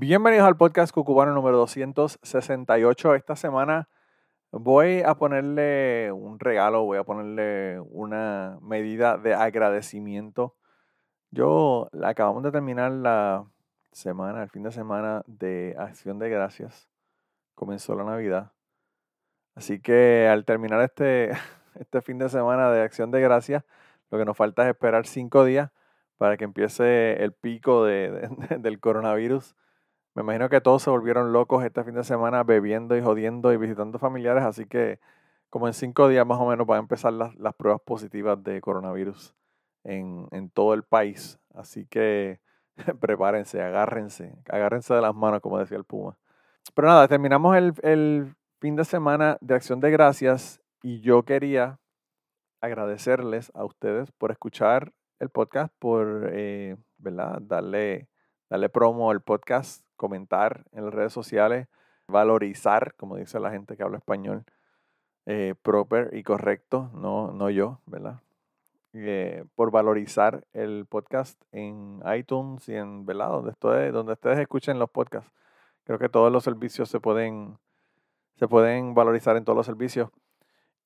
[0.00, 3.16] Bienvenidos al podcast Cucubano número 268.
[3.16, 3.88] Esta semana
[4.52, 10.54] Voy a ponerle un regalo, voy a ponerle una medida de agradecimiento.
[11.32, 13.44] Yo acabamos de terminar la
[13.90, 16.88] semana, el fin de semana de acción de gracias.
[17.56, 18.52] Comenzó la Navidad.
[19.56, 21.32] Así que al terminar este,
[21.74, 23.64] este fin de semana de acción de gracias,
[24.10, 25.72] lo que nos falta es esperar cinco días
[26.18, 29.56] para que empiece el pico del coronavirus
[30.18, 33.56] me imagino que todos se volvieron locos este fin de semana bebiendo y jodiendo y
[33.56, 34.98] visitando familiares, así que
[35.48, 39.36] como en cinco días más o menos van a empezar las, pruebas positivas de coronavirus
[39.84, 41.38] en, todo el país.
[41.54, 42.40] Así que
[43.00, 46.18] prepárense, agárrense, agárrense de las manos, como decía el Puma.
[46.74, 51.78] Pero nada, terminamos el, fin de semana de Acción de Gracias y yo quería
[52.60, 57.38] agradecerles a ustedes por escuchar el podcast, por eh, ¿verdad?
[57.40, 58.08] Darle,
[58.48, 61.68] darle promo al podcast comentar en las redes sociales,
[62.06, 64.44] valorizar, como dice la gente que habla español,
[65.26, 68.22] eh, proper y correcto, no, no yo, ¿verdad?
[68.94, 73.28] Eh, por valorizar el podcast en iTunes y en, ¿verdad?
[73.28, 75.30] Donde, estoy, donde ustedes escuchen los podcasts.
[75.84, 77.58] Creo que todos los servicios se pueden,
[78.36, 80.10] se pueden valorizar en todos los servicios.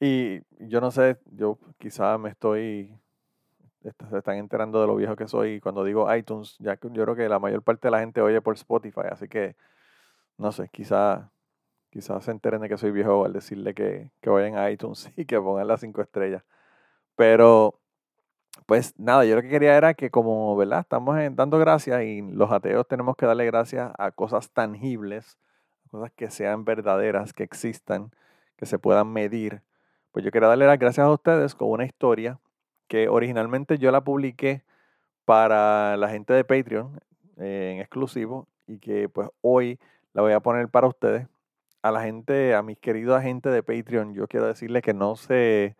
[0.00, 2.98] Y yo no sé, yo quizá me estoy
[3.82, 5.54] se están enterando de lo viejo que soy.
[5.54, 8.20] Y cuando digo iTunes, ya que yo creo que la mayor parte de la gente
[8.20, 9.56] oye por Spotify, así que
[10.38, 11.30] no sé, quizá,
[11.90, 15.24] quizás se enteren de que soy viejo al decirle que, que vayan a iTunes y
[15.26, 16.44] que pongan las cinco estrellas.
[17.16, 17.80] Pero,
[18.66, 20.80] pues nada, yo lo que quería era que como, ¿verdad?
[20.80, 25.38] Estamos dando gracias y los ateos tenemos que darle gracias a cosas tangibles,
[25.90, 28.12] cosas que sean verdaderas, que existan,
[28.56, 29.62] que se puedan medir.
[30.12, 32.38] Pues yo quería darle las gracias a ustedes con una historia
[32.92, 34.64] que originalmente yo la publiqué
[35.24, 37.00] para la gente de Patreon
[37.38, 39.80] eh, en exclusivo y que pues hoy
[40.12, 41.26] la voy a poner para ustedes.
[41.80, 45.74] A la gente, a mis queridos agentes de Patreon, yo quiero decirles que no se,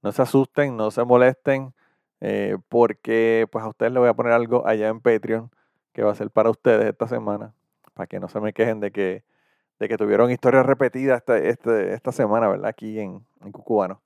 [0.00, 1.74] no se asusten, no se molesten,
[2.22, 5.50] eh, porque pues a ustedes les voy a poner algo allá en Patreon
[5.92, 7.52] que va a ser para ustedes esta semana,
[7.92, 9.22] para que no se me quejen de que,
[9.78, 12.68] de que tuvieron historias repetidas esta, este, esta semana, ¿verdad?
[12.68, 14.00] Aquí en, en Cucubano.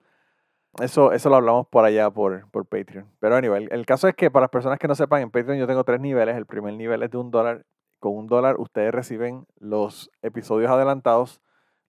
[0.80, 3.06] Eso, eso lo hablamos por allá, por, por Patreon.
[3.20, 5.58] Pero anyway, el, el, caso es que para las personas que no sepan, en Patreon
[5.58, 6.36] yo tengo tres niveles.
[6.36, 7.66] El primer nivel es de un dólar.
[7.98, 11.40] Con un dólar ustedes reciben los episodios adelantados.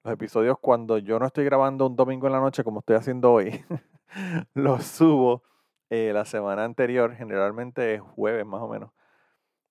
[0.04, 3.32] Los episodios cuando yo no estoy grabando un domingo en la noche como estoy haciendo
[3.32, 3.64] hoy.
[4.54, 5.44] los subo
[5.90, 8.92] eh, la semana anterior, generalmente es jueves más o menos.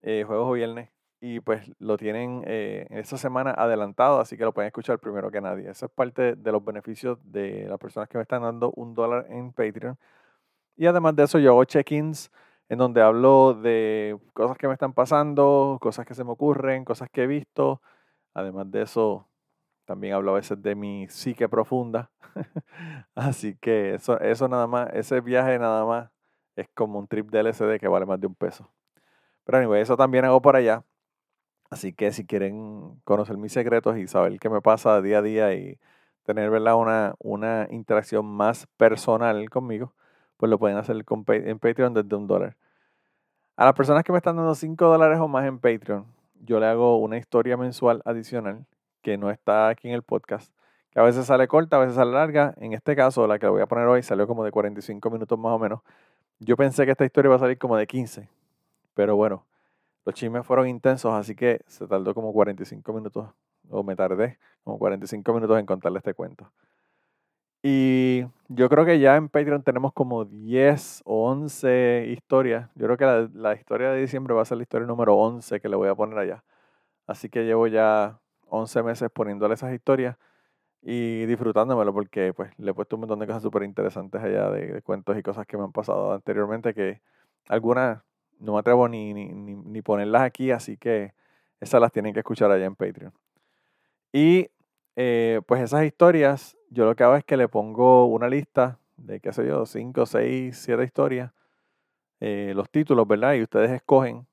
[0.01, 0.92] Eh, jueves o viernes
[1.25, 5.41] y pues lo tienen eh, esta semana adelantado, así que lo pueden escuchar primero que
[5.41, 5.71] nadie.
[5.71, 9.27] Eso es parte de los beneficios de las personas que me están dando un dólar
[9.31, 9.97] en Patreon.
[10.77, 12.31] Y además de eso, yo hago check-ins
[12.69, 17.09] en donde hablo de cosas que me están pasando, cosas que se me ocurren, cosas
[17.11, 17.81] que he visto.
[18.35, 19.29] Además de eso,
[19.85, 22.11] también hablo a veces de mi psique profunda.
[23.15, 26.11] así que eso, eso nada más, ese viaje nada más
[26.57, 28.69] es como un trip de LSD que vale más de un peso.
[29.45, 30.85] Pero anyway, eso también hago por allá.
[31.73, 35.55] Así que si quieren conocer mis secretos y saber qué me pasa día a día
[35.55, 35.79] y
[36.23, 36.77] tener ¿verdad?
[36.77, 39.95] Una, una interacción más personal conmigo,
[40.37, 42.59] pues lo pueden hacer en Patreon desde un dólar.
[43.57, 46.05] A las personas que me están dando 5 dólares o más en Patreon,
[46.43, 48.67] yo le hago una historia mensual adicional
[49.01, 50.53] que no está aquí en el podcast,
[50.91, 52.53] que a veces sale corta, a veces sale larga.
[52.59, 55.53] En este caso, la que voy a poner hoy salió como de 45 minutos más
[55.53, 55.81] o menos.
[56.39, 58.29] Yo pensé que esta historia iba a salir como de 15,
[58.93, 59.47] pero bueno,
[60.05, 63.29] los chismes fueron intensos, así que se tardó como 45 minutos,
[63.71, 66.51] o me tardé como 45 minutos en contarle este cuento.
[67.63, 72.69] Y yo creo que ya en Patreon tenemos como 10 o 11 historias.
[72.75, 75.69] Yo creo que la, historia de diciembre va a ser la historia número 11 que
[75.69, 76.45] le voy a poner allá.
[77.07, 80.17] Así que llevo ya 11 meses poniéndole esas historias
[80.83, 84.83] y disfrutándomelo porque pues le he puesto un montón de cosas súper interesantes allá de,
[84.83, 87.01] cuentos y cosas que me han pasado anteriormente que
[87.49, 88.03] algunas
[88.43, 91.15] no me atrevo ni, ni, ponerlas aquí, así que
[91.61, 93.13] esas las tienen que escuchar allá en Patreon.
[94.13, 94.51] Y
[94.97, 99.21] eh, pues esas historias, yo lo que hago es que le pongo una lista de,
[99.21, 101.33] qué sé yo, 5, 6, 7 historias,
[102.21, 103.35] eh, los títulos, ¿verdad?
[103.35, 104.27] Y ustedes escogen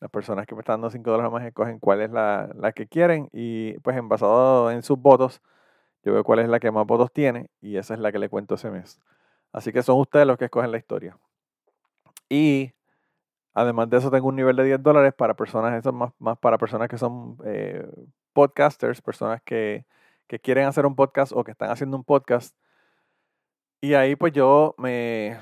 [0.00, 2.86] Las personas que me están dando 5 dólares más escogen cuál es la, la que
[2.86, 5.42] quieren y pues en basado en sus votos,
[6.04, 8.28] yo veo cuál es la que más votos tiene y esa es la que le
[8.28, 9.00] cuento ese mes.
[9.52, 11.18] Así que son ustedes los que escogen la historia.
[12.28, 12.72] Y
[13.60, 16.58] además de eso tengo un nivel de 10 dólares para personas, eso más, más para
[16.58, 17.86] personas que son eh,
[18.32, 19.84] podcasters, personas que,
[20.28, 22.56] que quieren hacer un podcast o que están haciendo un podcast.
[23.80, 25.38] Y ahí pues yo me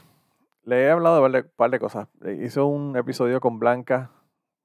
[0.64, 2.08] le he hablado de un par de cosas.
[2.42, 4.10] Hice un episodio con Blanca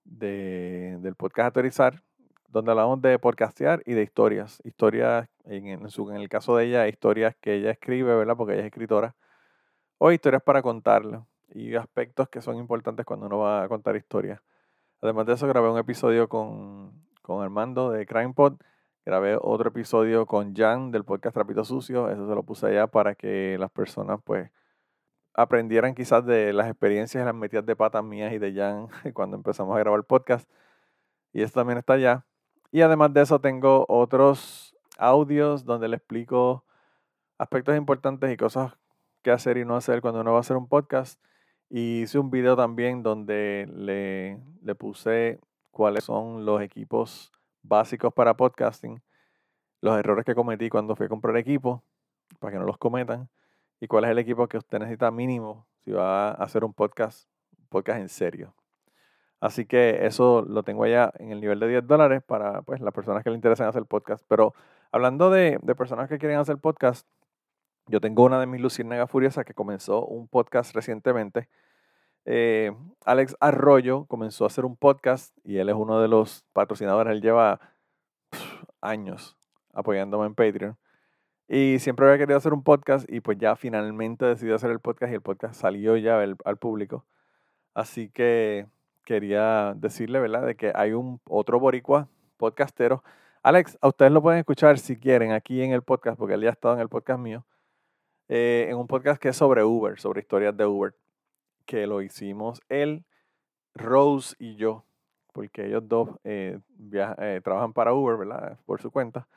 [0.04, 2.04] de, del podcast Autorizar,
[2.48, 4.62] donde hablamos de podcastear y de historias.
[4.64, 8.36] Historias, en, en, su, en el caso de ella, historias que ella escribe, ¿verdad?
[8.36, 9.16] Porque ella es escritora.
[10.00, 11.26] O historias para contarla.
[11.54, 14.42] Y aspectos que son importantes cuando uno va a contar historias.
[15.02, 18.54] Además de eso, grabé un episodio con, con Armando de CrimePod.
[19.06, 22.10] Grabé otro episodio con Jan del podcast Trapito Sucio.
[22.10, 24.52] Eso se lo puse allá para que las personas, pues,
[25.34, 29.38] aprendieran quizás de las experiencias y las metidas de patas mías y de Jan cuando
[29.38, 30.50] empezamos a grabar el podcast.
[31.34, 32.26] Y eso también está allá.
[32.72, 36.66] Y además de eso tengo otros audios donde le explico
[37.38, 38.74] aspectos importantes y cosas
[39.24, 41.20] que hacer y no hacer cuando uno va a hacer un podcast.
[41.74, 45.40] Y hice un video también donde le, le puse
[45.72, 47.32] cuáles son los equipos
[47.64, 49.02] básicos para podcasting,
[49.80, 51.82] los errores que cometí cuando fui a comprar equipo,
[52.40, 53.30] para que no los cometan
[53.80, 57.30] y cuál es el equipo que usted necesita mínimo si va a hacer un podcast,
[57.70, 58.54] podcast en serio.
[59.40, 62.94] Así que eso lo tengo allá en el nivel de 10 dólares para pues, las
[62.94, 64.26] personas que le interesan hacer podcast.
[64.28, 64.54] Pero
[64.92, 67.08] hablando de, de personas que quieren hacer podcast,
[67.88, 71.50] yo tengo una de mis luciérnagas furiosas que comenzó un podcast recientemente.
[72.26, 72.72] Eh,
[73.06, 77.12] Alex Arroyo comenzó a hacer un podcast y él es uno de los patrocinadores.
[77.12, 77.60] Él lleva
[78.82, 79.38] años
[79.74, 80.78] apoyándome en Patreon.
[81.48, 85.12] Y siempre había querido hacer un podcast y pues ya finalmente decidí hacer el podcast
[85.12, 87.06] y el podcast salió ya al, público.
[87.74, 88.68] Así que
[89.04, 90.46] quería decirle, ¿verdad?
[90.46, 92.08] De que hay un otro boricua
[92.38, 93.04] podcastero.
[93.44, 96.50] Alex, a ustedes lo pueden escuchar si quieren aquí en el podcast, porque él ya
[96.50, 97.46] ha estado en el podcast mío,
[98.34, 100.96] eh, en un podcast que es sobre Uber, sobre historias de Uber,
[101.66, 103.04] que lo hicimos él,
[103.76, 104.86] Rose y yo,
[105.34, 106.58] porque ellos dos eh,
[106.94, 108.58] eh, trabajan para Uber, ¿verdad?
[108.66, 109.28] Por su cuenta.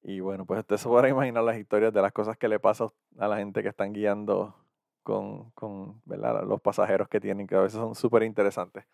[0.00, 2.86] Y bueno, pues usted se puede imaginar las historias de las cosas que le pasa
[3.18, 4.54] a la gente que están guiando
[5.02, 8.84] con, con los pasajeros que tienen, que a veces son súper interesantes.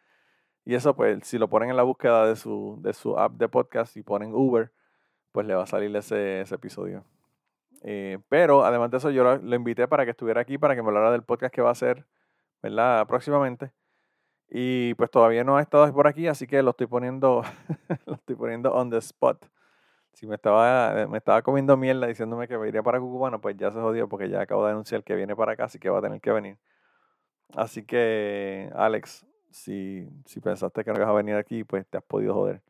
[0.65, 3.51] Y eso, pues, si lo ponen en la búsqueda de su, de su app de
[3.51, 4.73] podcast y ponen Uber,
[5.31, 7.05] pues le va a salir ese, ese episodio.
[7.83, 10.89] Eh, pero además de eso, yo lo, invité para que estuviera aquí, para que me
[10.89, 12.07] hablara del podcast que va a hacer,
[12.63, 13.07] ¿verdad?
[13.07, 13.73] Próximamente.
[14.49, 17.43] Y pues todavía no ha estado por aquí, así que lo estoy poniendo,
[18.07, 19.47] lo estoy poniendo on the spot
[20.17, 23.55] si me estaba, eh, me estaba comiendo mierda diciéndome que me iría para Cucubano, pues
[23.59, 25.99] ya se jodió porque ya acabo de anunciar que viene para acá, así que va
[25.99, 26.57] a tener que venir.
[27.55, 32.05] Así que, Alex, si, si pensaste que no ibas a venir aquí, pues te has
[32.05, 32.63] podido joder.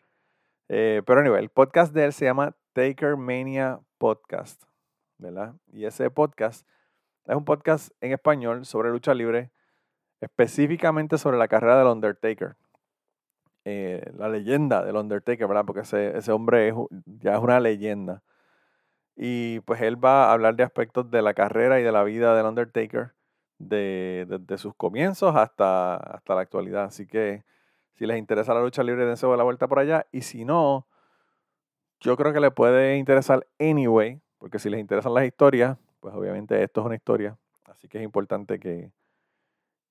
[0.69, 4.65] Eh, pero a nivel, el podcast de él se llama Taker Mania Podcast,
[5.19, 5.55] ¿verdad?
[5.73, 6.67] Y ese podcast
[7.27, 9.51] es un podcast en español sobre lucha libre,
[10.21, 12.57] específicamente sobre la carrera del Undertaker.
[13.65, 15.65] Eh, la leyenda del Undertaker, ¿verdad?
[15.65, 16.73] Porque ese, ese hombre
[17.05, 18.23] ya es una leyenda.
[19.17, 22.37] Y pues él va a hablar de aspectos de la carrera y de la vida
[22.37, 23.15] del Undertaker,
[23.59, 26.85] desde de, sus comienzos hasta, hasta la actualidad.
[26.85, 27.45] Así que
[27.95, 30.07] si les interesa la lucha libre, dense la vuelta por allá.
[30.13, 30.87] Y si no,
[32.01, 36.63] yo creo que le puede interesar anyway, porque si les interesan las historias, pues obviamente
[36.63, 37.37] esto es una historia.
[37.65, 38.93] Así que es importante que,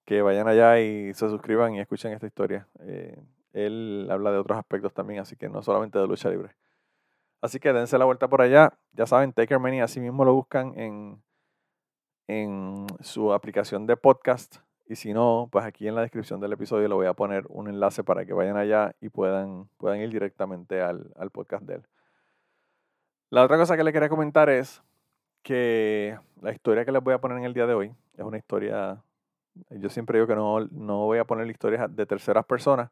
[0.06, 2.68] que vayan allá y se suscriban y escuchen esta historia.
[2.82, 3.22] Eh,
[3.54, 6.56] él habla de otros aspectos también, así que no solamente de lucha libre.
[7.42, 8.74] Así que dense la vuelta por allá.
[8.94, 11.22] Ya saben, Taker Mania, así mismo lo buscan en,
[12.28, 14.58] en su aplicación de podcast.
[14.88, 17.68] Y si no, pues aquí en la descripción del episodio le voy a poner un
[17.68, 21.88] enlace para que vayan allá y puedan, puedan ir directamente al, al podcast de él.
[23.29, 24.84] La otra cosa que le quería comentar es
[25.44, 28.38] que la historia que les voy a poner en el día de hoy es una
[28.38, 29.03] historia,
[29.70, 32.91] yo siempre digo que no, no voy a poner historias de terceras personas,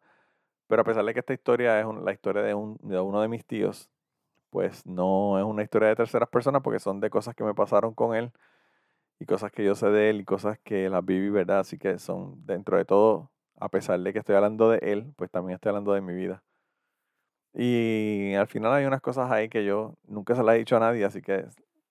[0.67, 3.27] pero a pesar de que esta historia es la historia de, un, de uno de
[3.27, 3.89] mis tíos,
[4.51, 7.93] pues no es una historia de terceras personas porque son de cosas que me pasaron
[7.93, 8.31] con él
[9.19, 11.59] y cosas que yo sé de él y cosas que las viví, ¿verdad?
[11.61, 15.31] Así que son dentro de todo, a pesar de que estoy hablando de él, pues
[15.31, 16.43] también estoy hablando de mi vida.
[17.53, 20.79] Y al final hay unas cosas ahí que yo nunca se las he dicho a
[20.79, 21.45] nadie, así que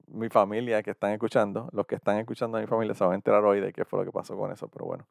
[0.09, 3.17] mi familia que están escuchando, los que están escuchando a mi familia se van a
[3.17, 5.07] enterar hoy de qué fue lo que pasó con eso, pero bueno,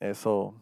[0.00, 0.54] eso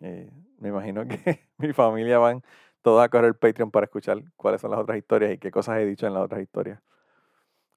[0.00, 2.42] eh, me imagino que mi familia van
[2.82, 5.86] todos a correr Patreon para escuchar cuáles son las otras historias y qué cosas he
[5.86, 6.80] dicho en las otras historias.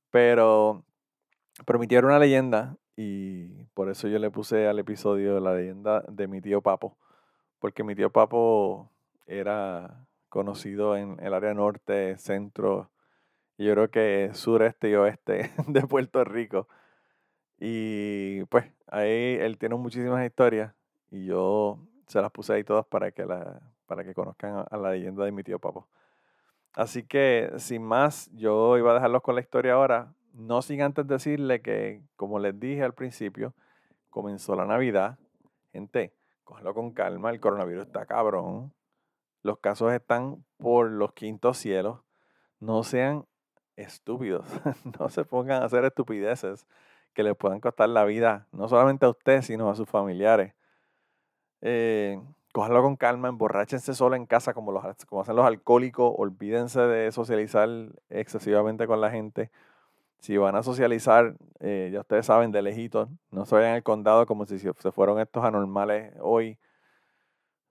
[0.09, 0.83] Pero
[1.65, 6.41] prometieron una leyenda y por eso yo le puse al episodio la leyenda de mi
[6.41, 6.97] tío Papo,
[7.59, 8.89] porque mi tío Papo
[9.25, 12.89] era conocido en el área norte, centro,
[13.57, 16.67] y yo creo que sureste y oeste de Puerto Rico.
[17.59, 20.73] Y pues ahí él tiene muchísimas historias
[21.11, 24.91] y yo se las puse ahí todas para que, la, para que conozcan a, la
[24.91, 25.87] leyenda de mi tío Papo.
[26.73, 30.15] Así que sin más, yo iba a dejarlos con la historia ahora.
[30.33, 33.53] No sin antes decirle que, como les dije al principio,
[34.09, 35.19] comenzó la Navidad.
[35.73, 38.73] Gente, cógelo con calma, el coronavirus está cabrón.
[39.43, 41.99] Los casos están por los quintos cielos.
[42.59, 43.25] No sean
[43.75, 44.45] estúpidos.
[44.99, 46.67] no se pongan a hacer estupideces
[47.13, 50.53] que les puedan costar la vida, no solamente a usted, sino a sus familiares.
[51.61, 52.21] Eh,
[52.51, 57.69] con calma, emborráchense solo en casa como, los, como hacen los alcohólicos, olvídense de socializar
[58.09, 59.51] excesivamente con la gente.
[60.19, 64.25] Si van a socializar, eh, ya ustedes saben, de lejitos, no se vayan al condado
[64.25, 66.59] como si se fueron estos anormales hoy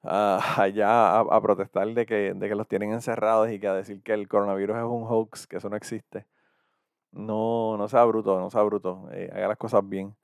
[0.03, 4.13] allá a, protestar de que, de que los tienen encerrados y que a decir que
[4.15, 6.27] el coronavirus es un hoax, que eso no existe.
[7.13, 9.09] No, no sea bruto, no sea bruto.
[9.13, 10.17] Eh, haga las cosas bien.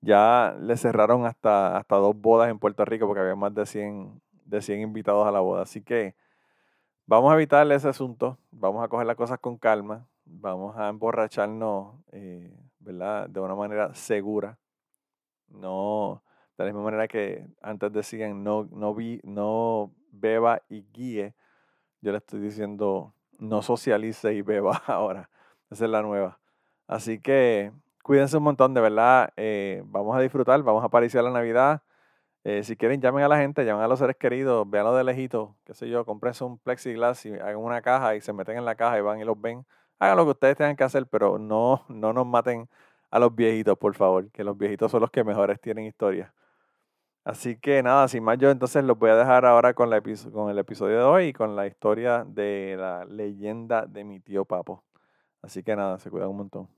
[0.00, 4.20] Ya le cerraron hasta, hasta dos bodas en Puerto Rico porque había más de 100,
[4.44, 5.62] de 100 invitados a la boda.
[5.62, 6.14] Así que
[7.06, 8.38] vamos a evitar ese asunto.
[8.50, 10.08] Vamos a coger las cosas con calma.
[10.24, 13.28] Vamos a emborracharnos, eh, ¿verdad?
[13.28, 14.58] De una manera segura.
[15.48, 16.22] No,
[16.60, 21.34] de la misma manera que antes decían no, no, vi, no beba y guíe,
[22.02, 25.30] yo le estoy diciendo no socialice y beba ahora.
[25.70, 26.38] Esa es la nueva.
[26.86, 29.32] Así que cuídense un montón, de verdad.
[29.36, 31.82] Eh, vamos a disfrutar, vamos a aparecer la Navidad.
[32.44, 35.56] Eh, si quieren, llamen a la gente, llamen a los seres queridos, veanlo de lejito,
[35.64, 38.74] qué sé yo, comprense un plexiglass y hagan una caja y se meten en la
[38.74, 39.66] caja y van y los ven.
[39.98, 42.68] Hagan lo que ustedes tengan que hacer, pero no, no nos maten
[43.10, 46.32] a los viejitos, por favor, que los viejitos son los que mejores tienen historia.
[47.30, 50.96] Así que nada, sin más yo entonces los voy a dejar ahora con, el episodio
[50.96, 54.82] de hoy y con la historia de la leyenda de mi tío Papo.
[55.40, 56.68] Así que nada, se cuidan un montón.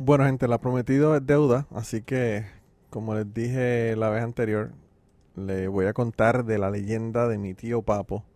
[0.00, 2.44] Bueno gente, la prometido es deuda, así que
[2.90, 4.72] como les dije la vez anterior,
[5.36, 8.26] le voy a contar de la leyenda de mi tío Papo.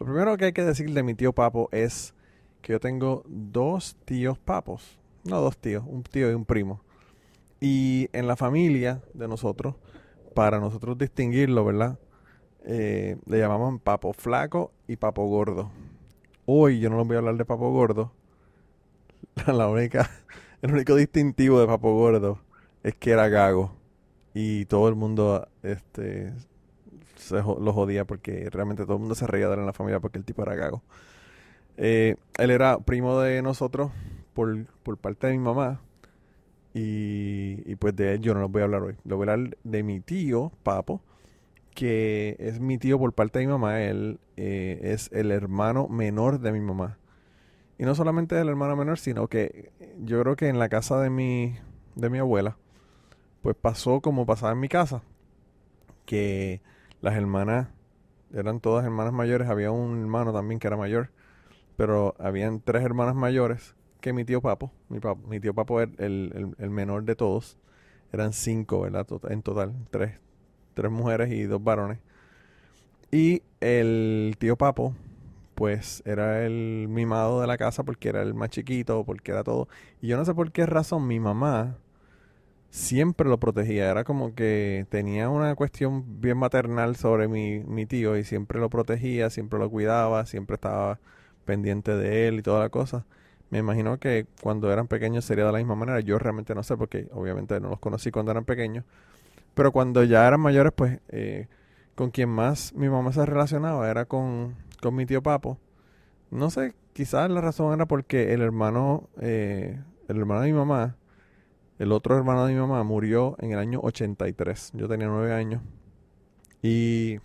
[0.00, 2.14] Lo primero que hay que decir de mi tío Papo es
[2.62, 6.80] que yo tengo dos tíos papos no dos tíos, un tío y un primo.
[7.60, 9.74] Y en la familia de nosotros,
[10.34, 11.98] para nosotros distinguirlo, ¿verdad?
[12.64, 15.70] Eh, le llamaban papo flaco y papo gordo.
[16.46, 18.12] Hoy yo no les voy a hablar de papo gordo.
[19.46, 20.10] La única,
[20.62, 22.40] el único distintivo de papo gordo
[22.82, 23.72] es que era gago.
[24.34, 26.32] Y todo el mundo este,
[27.16, 30.00] se lo jodía porque realmente todo el mundo se reía de él en la familia
[30.00, 30.82] porque el tipo era gago.
[31.76, 33.90] Eh, él era primo de nosotros
[34.82, 35.80] por, parte de mi mamá.
[36.74, 38.96] Y, pues de él yo no lo voy a hablar hoy.
[39.04, 41.02] Le voy a hablar de mi tío, Papo,
[41.74, 43.82] que es mi tío por parte de mi mamá.
[43.82, 46.98] Él eh, es el hermano menor de mi mamá.
[47.78, 51.10] Y no solamente el hermano menor, sino que yo creo que en la casa de
[51.10, 51.56] mi,
[51.96, 52.58] de mi abuela,
[53.42, 55.02] pues pasó como pasaba en mi casa.
[56.04, 56.60] Que
[57.00, 57.68] las hermanas
[58.32, 59.48] eran todas hermanas mayores.
[59.48, 61.10] Había un hermano también que era mayor.
[61.76, 64.72] Pero habían tres hermanas mayores que mi tío Papo.
[64.88, 67.58] Mi, mi tío Papo era el, menor de todos.
[68.12, 68.86] Eran cinco.
[68.86, 70.18] En total, tres,
[70.74, 71.98] tres mujeres y dos varones.
[73.10, 74.94] Y el tío Papo,
[75.54, 79.68] pues era el mimado de la casa porque era el más chiquito, porque era todo.
[80.00, 81.78] Y yo no sé por qué razón mi mamá
[82.70, 83.90] siempre lo protegía.
[83.90, 88.70] Era como que tenía una cuestión bien maternal sobre mi, mi tío y siempre lo
[88.70, 91.00] protegía, siempre lo cuidaba, siempre estaba
[91.44, 93.06] pendiente de él y toda la cosa.
[93.50, 96.00] Me imagino que cuando eran pequeños sería de la misma manera.
[96.00, 98.84] Yo realmente no sé porque obviamente no los conocí cuando eran pequeños.
[99.54, 101.48] Pero cuando ya eran mayores, pues eh,
[101.94, 105.58] con quien más mi mamá se relacionaba era con, con mi tío Papo.
[106.30, 110.96] No sé, quizás la razón era porque el hermano, eh, el hermano de mi mamá,
[111.78, 114.72] el otro hermano de mi mamá murió en el año 83.
[114.74, 115.62] Yo tenía nueve años.
[116.62, 117.18] Y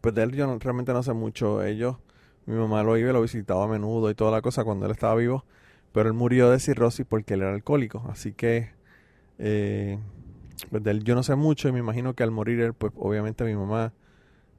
[0.00, 1.62] pues de él yo realmente no sé mucho.
[1.62, 1.96] Ellos
[2.48, 4.92] mi mamá lo iba y lo visitaba a menudo y toda la cosa cuando él
[4.92, 5.44] estaba vivo.
[5.92, 8.02] Pero él murió de cirrosis porque él era alcohólico.
[8.08, 8.70] Así que
[9.38, 9.98] eh,
[10.70, 12.94] pues de él yo no sé mucho y me imagino que al morir él, pues
[12.96, 13.92] obviamente mi mamá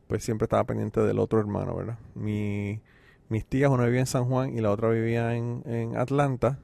[0.07, 1.97] pues siempre estaba pendiente del otro hermano, ¿verdad?
[2.13, 2.79] Mi,
[3.27, 6.59] mis tías, una vivía en San Juan y la otra vivía en, Atlanta.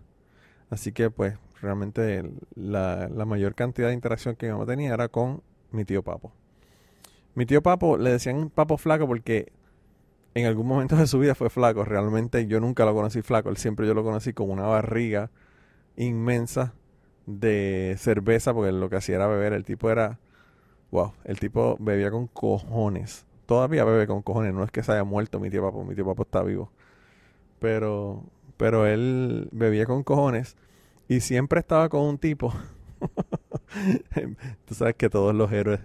[0.70, 5.08] Así que pues realmente la, la mayor cantidad de interacción que mi mamá tenía era
[5.08, 5.41] con
[5.72, 6.32] mi tío Papo.
[7.34, 9.51] Mi tío Papo le decían Papo flaco porque
[10.35, 11.85] en algún momento de su vida fue flaco.
[11.85, 13.49] Realmente yo nunca lo conocí flaco.
[13.49, 15.31] Él siempre yo lo conocí con una barriga
[15.95, 16.73] inmensa
[17.25, 19.53] de cerveza, porque lo que hacía era beber.
[19.53, 20.19] El tipo era,
[20.91, 23.25] wow, el tipo bebía con cojones.
[23.45, 26.05] Todavía bebe con cojones, no es que se haya muerto mi tío papo, mi tío
[26.05, 26.69] papo está vivo.
[27.59, 28.23] Pero,
[28.57, 30.57] pero él bebía con cojones
[31.07, 32.53] y siempre estaba con un tipo.
[34.65, 35.79] Tú sabes que todos los héroes,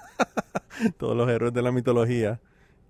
[0.96, 2.40] todos los héroes de la mitología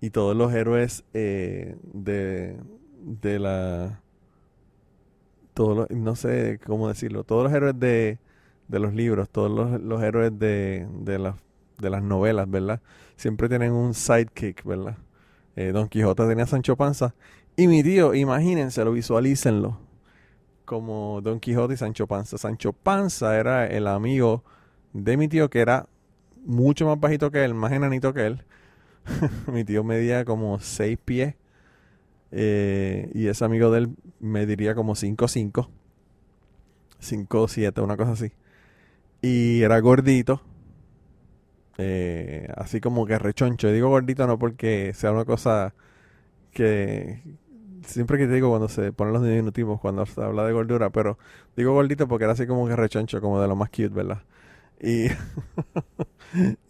[0.01, 2.57] y todos los héroes eh, de,
[3.01, 4.01] de la
[5.53, 8.17] todos no sé cómo decirlo, todos los héroes de,
[8.69, 11.35] de los libros, todos los, héroes de, de, las,
[11.79, 12.81] de las novelas, ¿verdad?
[13.17, 14.97] Siempre tienen un sidekick, ¿verdad?
[15.55, 17.13] Eh, Don Quijote tenía Sancho Panza.
[17.57, 19.77] Y mi tío, imagínense, lo visualícenlo.
[20.63, 22.37] Como Don Quijote y Sancho Panza.
[22.37, 24.43] Sancho Panza era el amigo
[24.93, 25.87] de mi tío que era
[26.45, 28.45] mucho más bajito que él, más enanito que él.
[29.51, 31.35] mi tío medía como seis pies
[32.31, 35.69] eh, y ese amigo de él me diría como 5'5,
[37.01, 38.31] 5'7, una cosa así.
[39.21, 40.41] Y era gordito,
[41.77, 43.71] eh, así como que rechoncho.
[43.71, 45.73] digo gordito no porque sea una cosa
[46.51, 47.21] que
[47.85, 51.17] siempre que te digo cuando se ponen los diminutivos, cuando se habla de gordura, pero
[51.55, 54.23] digo gordito porque era así como que como de lo más cute, ¿verdad?
[54.81, 55.07] Y,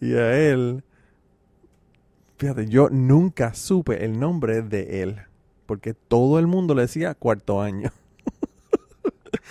[0.00, 0.82] y a él,
[2.40, 5.20] fíjate, yo nunca supe el nombre de él
[5.66, 7.92] porque todo el mundo le decía cuarto año.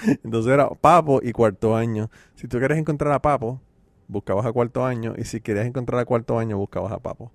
[0.23, 2.09] Entonces era Papo y cuarto año.
[2.33, 3.61] Si tú quieres encontrar a Papo,
[4.07, 5.13] buscabas a cuarto año.
[5.17, 7.31] Y si querías encontrar a cuarto año, buscabas a Papo.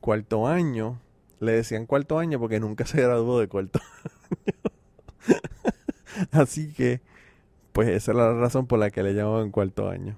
[0.00, 1.00] Cuarto año,
[1.40, 5.38] le decían cuarto año porque nunca se graduó de cuarto año.
[6.30, 7.00] Así que,
[7.72, 10.16] pues esa es la razón por la que le llamaban cuarto año.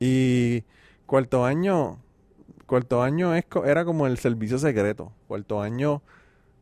[0.00, 0.64] Y
[1.06, 2.01] cuarto año,
[2.72, 5.12] cuarto año era como el servicio secreto.
[5.28, 6.00] Cuarto año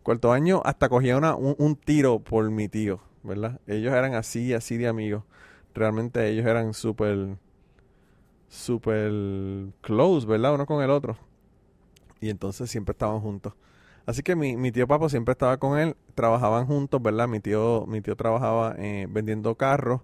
[0.03, 3.61] Cuarto año hasta cogía una, un, tiro por mi tío, ¿verdad?
[3.69, 5.23] Ellos eran así, así de amigos.
[5.73, 7.37] Realmente ellos eran súper,
[8.49, 9.13] súper
[9.83, 10.55] close, ¿verdad?
[10.55, 11.17] Uno con el otro.
[12.21, 13.53] Y entonces siempre estaban juntos.
[14.05, 17.29] Así que mi, mi tío Papo siempre estaba con él, trabajaban juntos, ¿verdad?
[17.29, 20.01] Mi tío, mi tío trabajaba eh, vendiendo carros.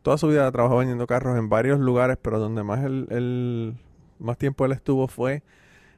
[0.00, 3.76] Toda su vida trabajó vendiendo carros en varios lugares, pero donde más el,
[4.20, 5.42] más tiempo él estuvo fue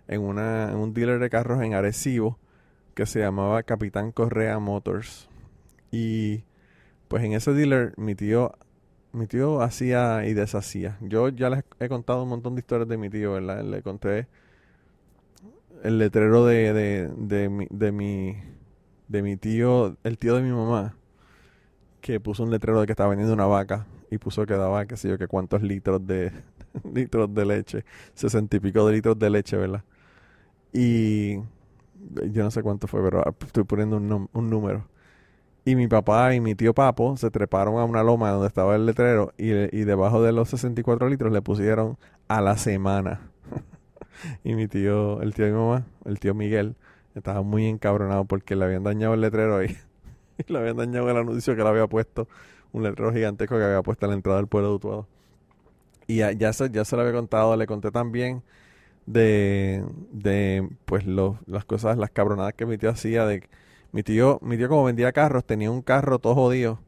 [0.09, 2.39] en, una, en un dealer de carros en Arecibo
[2.95, 5.29] que se llamaba Capitán Correa Motors.
[5.91, 6.45] Y
[7.09, 8.55] pues en ese dealer mi tío
[9.13, 10.99] mi tío hacía y deshacía.
[11.01, 13.63] Yo ya les he contado un montón de historias de mi tío, ¿verdad?
[13.63, 14.27] Le conté
[15.83, 18.37] el letrero de, de, de, mi, de, mi,
[19.09, 20.97] de mi tío, el tío de mi mamá,
[22.01, 24.97] que puso un letrero de que estaba vendiendo una vaca y puso que daba, qué
[24.97, 26.33] sé yo, que cuántos litros de,
[26.95, 29.85] litros de leche, sesenta y pico de litros de leche, ¿verdad?
[30.73, 31.37] Y
[32.31, 34.87] yo no sé cuánto fue, pero estoy poniendo un, número.
[35.65, 38.87] Y mi papá y mi tío Papo se treparon a una loma donde estaba el
[38.87, 43.21] letrero y, y debajo de los 64 litros le pusieron a la semana.
[44.45, 46.75] y mi tío, el tío de mi mamá, el tío Miguel,
[47.15, 49.67] estaba muy encabronado porque le habían dañado el letrero y,
[50.39, 52.27] y le habían dañado el anuncio que le había puesto,
[52.73, 55.07] un letrero gigantesco que había puesto a la entrada del pueblo de Utuado.
[56.13, 58.43] Y ya, ya, se, ya se lo había contado, le conté también
[59.07, 63.25] de, de pues las cosas, las cabronadas que mi tío hacía.
[63.27, 63.49] De,
[63.93, 66.81] mi tío, mi tío como vendía carros, tenía un carro todo jodido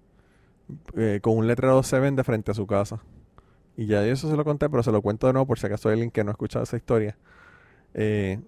[0.97, 3.01] eh, con un letrero se vende frente a su casa.
[3.79, 5.89] Y ya eso se lo conté, pero se lo cuento de nuevo por si acaso
[5.89, 7.17] hay alguien que no ha escuchado esa historia.
[7.95, 8.41] Eh,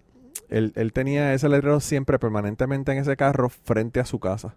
[0.51, 4.57] él, él, tenía ese letrero siempre permanentemente en ese carro frente a su casa.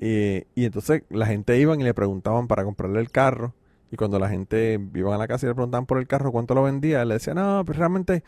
[0.00, 3.54] y entonces la gente iban y le preguntaban para comprarle el carro.
[3.90, 6.54] Y cuando la gente iba a la casa y le preguntaban por el carro cuánto
[6.54, 8.22] lo vendía, él le decía, no, pues realmente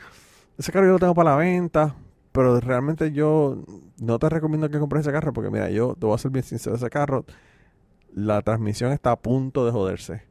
[0.59, 1.95] ese carro yo lo tengo para la venta,
[2.33, 3.65] pero realmente yo
[4.01, 6.45] no te recomiendo que compres ese carro porque mira, yo te voy a ser bien
[6.45, 7.25] sincero, ese carro,
[8.15, 10.23] la transmisión está a punto de joderse.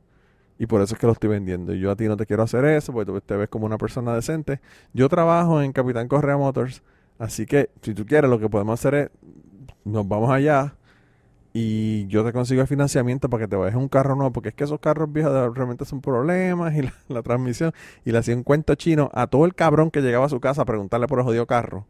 [0.58, 1.74] Y por eso es que lo estoy vendiendo.
[1.74, 4.14] Y yo a ti no te quiero hacer eso, porque te ves como una persona
[4.14, 4.60] decente.
[4.94, 6.84] Yo trabajo en Capitán Correa Motors,
[7.18, 9.10] así que si tú quieres, lo que podemos hacer es,
[9.86, 10.76] nos vamos allá,
[11.52, 14.56] y yo te consigo el financiamiento para que te vayas un carro nuevo, porque es
[14.56, 17.74] que esos carros viejos realmente son problemas y la, transmisión.
[18.06, 20.62] Y le hacía un cuento chino a todo el cabrón que llegaba a su casa
[20.62, 21.88] a preguntarle por el jodido carro.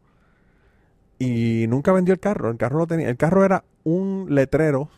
[1.18, 2.50] Y nunca vendió el carro.
[2.50, 3.10] El carro lo tenía.
[3.10, 4.88] El carro era un letrero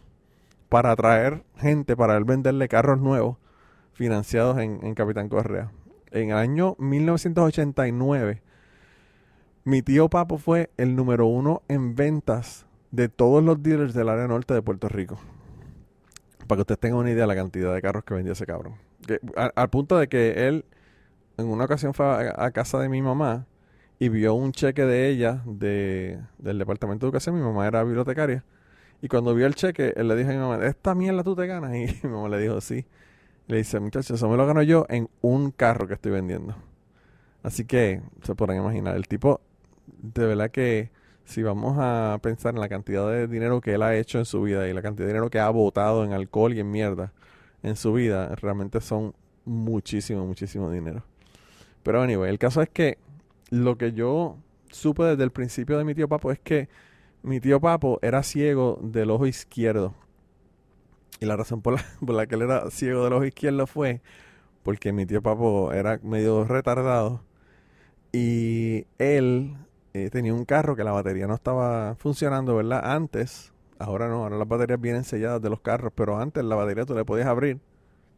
[0.68, 3.38] para atraer gente, para él venderle carros nuevos
[3.94, 5.72] financiados en, en Capitán Correa.
[6.12, 8.42] En el año 1989,
[9.64, 14.28] mi tío Papo fue el número uno en ventas de todos los dealers del área
[14.28, 15.18] norte de Puerto Rico.
[16.46, 18.74] Para que ustedes tengan una idea de la cantidad de carros que vendía ese cabrón.
[19.34, 20.64] al, punto de que él,
[21.38, 23.46] en una ocasión fue a, casa de mi mamá
[23.98, 27.34] y vio un cheque de ella de, del Departamento de Educación.
[27.34, 28.44] Mi mamá era bibliotecaria.
[29.00, 31.46] Y cuando vio el cheque, él le dijo a mi mamá, ¿esta mierda tú te
[31.46, 31.74] ganas?
[31.74, 32.84] Y mi mamá le dijo, sí.
[33.48, 36.54] Le dice, muchachos, eso me lo gano yo en un carro que estoy vendiendo.
[37.42, 39.40] Así que se podrán imaginar, el tipo,
[39.86, 40.90] de verdad que
[41.24, 44.42] si vamos a pensar en la cantidad de dinero que él ha hecho en su
[44.42, 47.12] vida y la cantidad de dinero que ha botado en alcohol y en mierda
[47.62, 51.04] en su vida, realmente son muchísimo, muchísimo dinero.
[51.82, 52.98] Pero anyway, el caso es que
[53.50, 54.36] lo que yo
[54.70, 56.68] supe desde el principio de mi tío Papo es que
[57.22, 59.94] mi tío Papo era ciego del ojo izquierdo.
[61.20, 64.00] Y la razón por la, por la que él era ciego del ojo izquierdo fue
[64.62, 67.22] porque mi tío Papo era medio retardado
[68.12, 69.56] y él
[69.94, 72.80] eh, tenía un carro que la batería no estaba funcionando, ¿verdad?
[72.84, 76.84] Antes, ahora no, ahora las baterías vienen selladas de los carros, pero antes la batería
[76.84, 77.60] tú la podías abrir.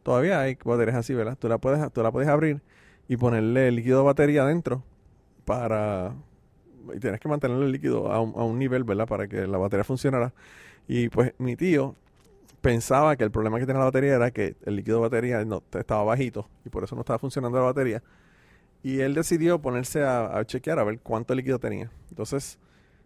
[0.03, 1.37] Todavía hay baterías así, ¿verdad?
[1.37, 2.61] Tú la puedes, tú la puedes abrir
[3.07, 4.83] y ponerle el líquido de batería adentro
[5.45, 6.13] para...
[6.93, 9.07] Y tienes que mantener el líquido a un, a un nivel, ¿verdad?
[9.07, 10.33] Para que la batería funcionara.
[10.87, 11.95] Y pues mi tío
[12.61, 15.61] pensaba que el problema que tenía la batería era que el líquido de batería no,
[15.73, 18.01] estaba bajito y por eso no estaba funcionando la batería.
[18.83, 21.91] Y él decidió ponerse a, chequear a ver cuánto líquido tenía.
[22.09, 22.59] Entonces,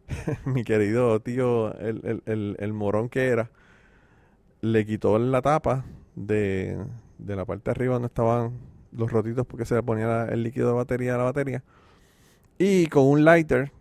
[0.46, 3.50] mi querido tío, el, el, el, morón que era,
[4.62, 6.78] le quitó la tapa de,
[7.18, 8.60] de, la parte de arriba donde estaban
[8.92, 11.64] los rotitos porque se le ponía el líquido de batería a la batería.
[12.58, 13.72] Y con un lighter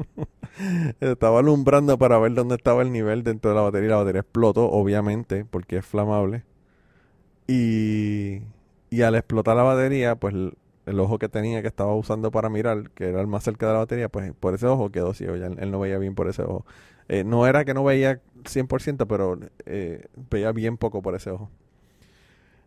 [1.00, 3.90] estaba alumbrando para ver dónde estaba el nivel dentro de la batería.
[3.90, 6.44] La batería explotó, obviamente, porque es flamable.
[7.46, 8.42] Y,
[8.90, 10.34] y al explotar la batería, pues
[10.86, 13.72] el ojo que tenía que estaba usando para mirar, que era el más cerca de
[13.72, 15.36] la batería, pues por ese ojo quedó ciego.
[15.36, 16.64] Ya él, no veía bien por ese ojo.
[17.08, 21.50] Eh, no era que no veía 100%, pero eh, veía bien poco por ese ojo.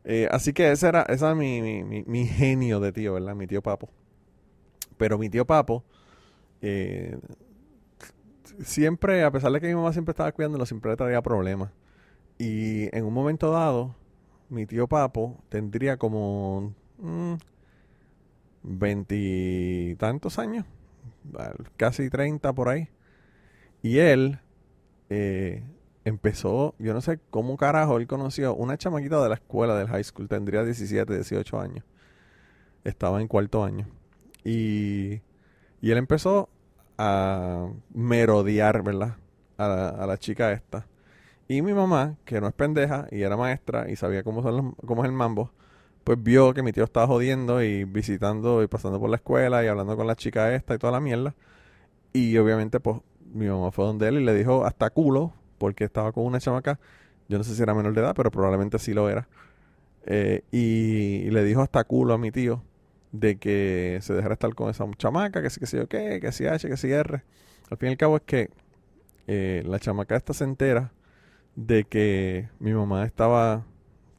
[0.03, 3.35] Eh, así que ese era, ese era mi, mi, mi, genio de tío, ¿verdad?
[3.35, 3.89] Mi tío Papo.
[4.97, 5.85] Pero mi tío Papo,
[8.63, 11.71] siempre, a pesar de que mi mamá siempre estaba cuidándolo, siempre le traía problemas.
[12.37, 13.95] Y en un momento dado,
[14.49, 16.73] mi tío Papo tendría como...
[16.97, 17.35] Mm,
[18.63, 20.65] veintitantos años,
[21.77, 22.89] casi treinta por ahí.
[23.81, 24.39] Y él
[25.09, 25.63] eh,
[26.05, 30.03] empezó, yo no sé cómo carajo él conoció una chamaquita de la escuela del high
[30.03, 31.85] school, tendría 17, 18 años.
[32.83, 33.87] Estaba en cuarto año.
[34.43, 35.21] Y,
[35.81, 36.49] y él empezó
[36.97, 39.17] a merodear, ¿verdad?
[39.57, 40.87] A la, a la, chica esta.
[41.47, 45.03] Y mi mamá, que no es pendeja y era maestra y sabía cómo, son cómo
[45.03, 45.51] es el mambo,
[46.03, 49.67] pues vio que mi tío estaba jodiendo y visitando y pasando por la escuela y
[49.67, 51.35] hablando con la chica esta y toda la mierda.
[52.13, 52.97] Y obviamente, pues,
[53.33, 56.79] mi mamá fue donde él y le dijo hasta culo, porque estaba con una chamaca,
[57.27, 59.27] yo no sé si era menor de edad, pero probablemente sí lo era.
[60.05, 62.63] Eh, y, le dijo hasta culo a mi tío
[63.11, 66.31] de que se dejara estar con esa chamaca, que sí, que sí, yo qué, que
[66.31, 67.23] sí H, que sí R.
[67.69, 68.49] Al fin y al cabo es que
[69.27, 70.91] eh, la chamaca esta se entera
[71.55, 73.65] de que mi mamá estaba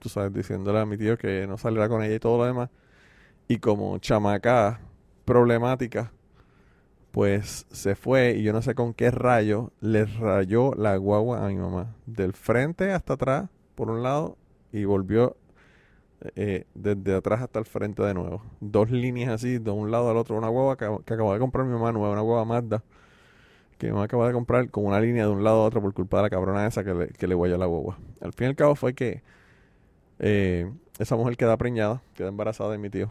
[0.01, 2.71] tú sabes, diciéndole a mi tío que no saliera con ella y todo lo demás.
[3.49, 4.81] Y como chamaca
[5.25, 6.13] problemática,
[7.13, 11.49] pues se fue y yo no sé con qué rayo le rayó la guagua a
[11.49, 11.95] mi mamá.
[12.07, 14.37] Del frente hasta atrás, por un lado,
[14.73, 15.37] y volvió
[16.37, 18.43] eh, desde atrás hasta el frente de nuevo.
[18.61, 20.37] Dos líneas así, de un lado al otro.
[20.37, 22.83] Una guagua que, que acabó de comprar mi mamá nueva, una guagua Mazda.
[23.79, 25.95] Que mi mamá acaba de comprar con una línea de un lado a otro por
[25.95, 27.99] culpa de la cabrona esa que le, que le guayó la guagua.
[28.21, 29.23] Al fin y al cabo fue que
[30.21, 33.11] eh, esa mujer queda preñada, queda embarazada de mi tío.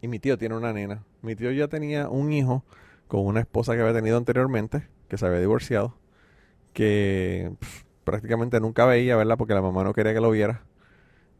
[0.00, 1.04] Y mi tío tiene una nena.
[1.22, 2.64] Mi tío ya tenía un hijo
[3.06, 5.96] con una esposa que había tenido anteriormente, que se había divorciado,
[6.72, 7.52] que
[8.04, 9.36] prácticamente nunca veía, ¿verdad?
[9.38, 10.62] Porque la mamá no quería que lo viera.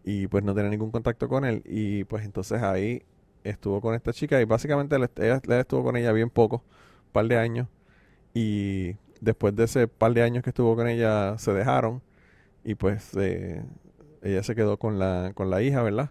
[0.04, 1.62] Y pues no tenía ningún contacto con él.
[1.66, 3.02] Y pues entonces ahí
[3.44, 5.08] estuvo con esta chica y básicamente él,
[5.58, 6.64] estuvo con ella bien poco,
[7.06, 7.68] un par de años.
[8.34, 12.02] Y después de ese par de años que estuvo con ella, se dejaron.
[12.64, 13.62] Y pues eh,
[14.22, 16.10] ella se quedó con la, con la hija, ¿verdad?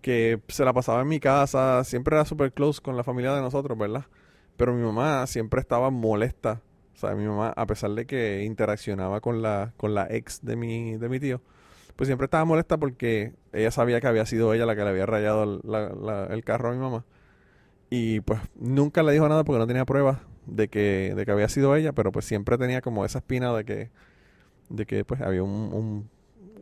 [0.00, 3.40] Que se la pasaba en mi casa, siempre era super close con la familia de
[3.40, 4.06] nosotros, ¿verdad?
[4.56, 6.60] Pero mi mamá siempre estaba molesta.
[7.02, 10.96] O mi mamá, a pesar de que interaccionaba con la, con la ex de mi,
[10.98, 11.40] de mi tío,
[11.96, 15.06] pues siempre estaba molesta porque ella sabía que había sido ella la que le había
[15.06, 15.60] rayado
[16.30, 17.04] el carro a mi mamá.
[17.90, 21.48] Y pues nunca le dijo nada porque no tenía pruebas de que, de que había
[21.48, 23.90] sido ella, pero pues siempre tenía como esa espina de que,
[24.68, 26.08] de que pues había un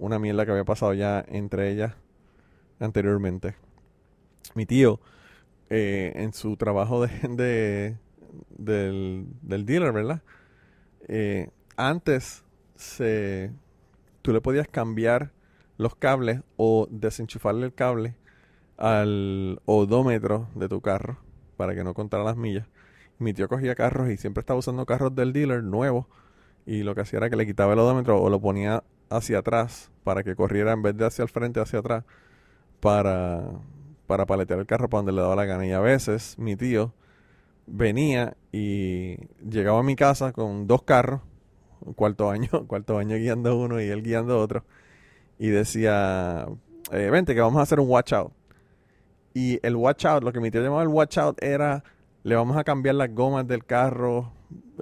[0.00, 1.94] una mierda que había pasado ya entre ellas
[2.80, 3.54] anteriormente.
[4.54, 4.98] Mi tío,
[5.68, 7.96] eh, en su trabajo de,
[8.58, 10.22] del, dealer, ¿verdad?
[11.06, 13.52] Eh, antes se,
[14.22, 15.32] tú le podías cambiar
[15.76, 18.16] los cables o desenchufarle el cable
[18.76, 21.18] al odómetro de tu carro
[21.56, 22.66] para que no contara las millas.
[23.18, 26.06] Mi tío cogía carros y siempre estaba usando carros del dealer nuevos
[26.64, 29.89] y lo que hacía era que le quitaba el odómetro o lo ponía hacia atrás
[30.04, 32.04] para que corriera en vez de hacia el frente, hacia atrás,
[32.80, 33.42] para,
[34.06, 35.66] para paletear el carro para donde le daba la gana.
[35.66, 36.92] Y a veces mi tío
[37.66, 39.16] venía y
[39.48, 41.20] llegaba a mi casa con dos carros,
[41.96, 44.64] cuarto año, cuarto año guiando uno y él guiando otro,
[45.38, 46.46] y decía,
[46.92, 48.32] eh, vente que vamos a hacer un watch out.
[49.32, 51.84] Y el watch out, lo que mi tío llamaba el watch out era,
[52.24, 54.32] le vamos a cambiar las gomas del carro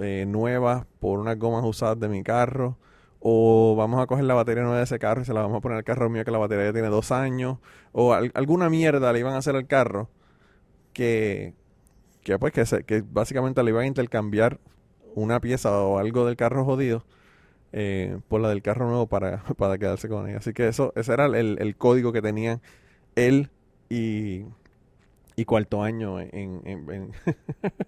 [0.01, 2.77] eh, nuevas por unas gomas usadas de mi carro.
[3.19, 5.61] O vamos a coger la batería nueva de ese carro y se la vamos a
[5.61, 7.57] poner al carro mío que la batería ya tiene dos años.
[7.91, 10.09] O alguna mierda le iban a hacer al carro
[10.93, 11.53] que,
[12.23, 14.59] que pues que, que básicamente le iban a intercambiar
[15.15, 17.03] una pieza o algo del carro jodido
[17.73, 20.39] eh, por la del carro nuevo para, para quedarse con ella.
[20.39, 22.61] Así que eso, ese era el, el código que tenían
[23.15, 23.49] él
[23.89, 24.45] y,
[25.35, 27.11] y cuarto año en,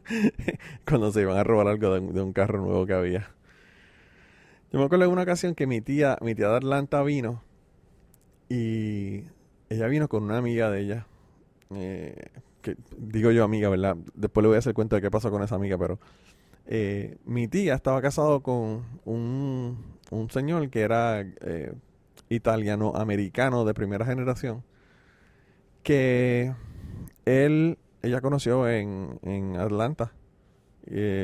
[0.88, 3.30] cuando se iban a robar algo de, un carro nuevo que había.
[4.72, 7.44] Yo me acuerdo de una ocasión que mi tía, mi tía de Atlanta vino
[8.48, 9.26] y
[9.70, 11.08] ella vino con una amiga de ella.
[11.76, 12.30] Eh,
[12.98, 13.98] digo yo amiga, ¿verdad?
[14.14, 16.00] Después le voy a hacer cuenta de qué pasó con esa amiga, pero
[16.68, 21.74] eh, mi tía estaba casado con un, un señor que era eh,
[22.30, 24.64] italiano-americano de primera generación,
[25.84, 26.54] que
[27.26, 30.14] él, ella conoció en, en Atlanta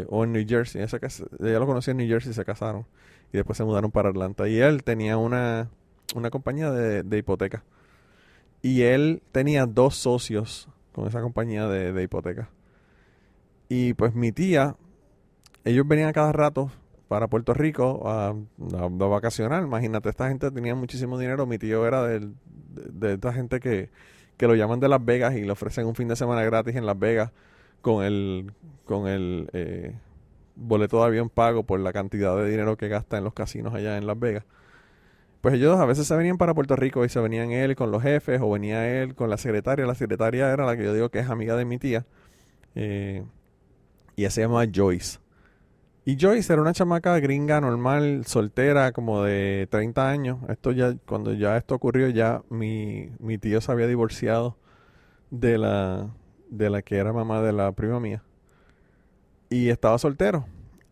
[0.10, 0.82] o en New Jersey.
[0.82, 2.86] ella lo conoció en New Jersey y se casaron.
[3.34, 4.48] Y después se mudaron para Atlanta.
[4.48, 5.70] Y él tenía una,
[6.16, 7.64] una compañía de, de hipoteca.
[8.62, 12.50] Y él tenía dos socios con esa compañía de, de hipoteca.
[13.70, 14.76] Y pues mi tía,
[15.66, 16.72] ellos venían a cada rato
[17.08, 19.64] para Puerto Rico a, a, vacacionar.
[19.64, 21.46] Imagínate, esta gente tenía muchísimo dinero.
[21.46, 22.30] Mi tío era de,
[22.74, 23.90] de esta gente que
[24.38, 26.86] que lo llaman de Las Vegas y le ofrecen un fin de semana gratis en
[26.86, 27.32] Las Vegas
[27.82, 28.54] con el,
[28.86, 29.96] con el eh,
[30.58, 33.98] boleto de avión pago por la cantidad de dinero que gasta en los casinos allá
[33.98, 34.44] en Las Vegas.
[35.42, 38.02] Pues ellos a veces se venían para Puerto Rico y se venían él con los
[38.02, 39.86] jefes o venía él con la secretaria.
[39.86, 42.06] La secretaria era la que yo digo que es amiga de mi tía.
[42.76, 43.24] Eh,
[44.16, 45.20] y ella se llama Joyce.
[46.06, 50.40] Y Joyce era una chamaca gringa normal, soltera, como de 30 años.
[50.50, 54.58] Esto ya, cuando ya esto ocurrió, ya mi, mi tío se había divorciado
[55.32, 56.10] de la,
[56.50, 58.24] de la que era mamá de la prima mía.
[59.50, 60.46] Y estaba soltero.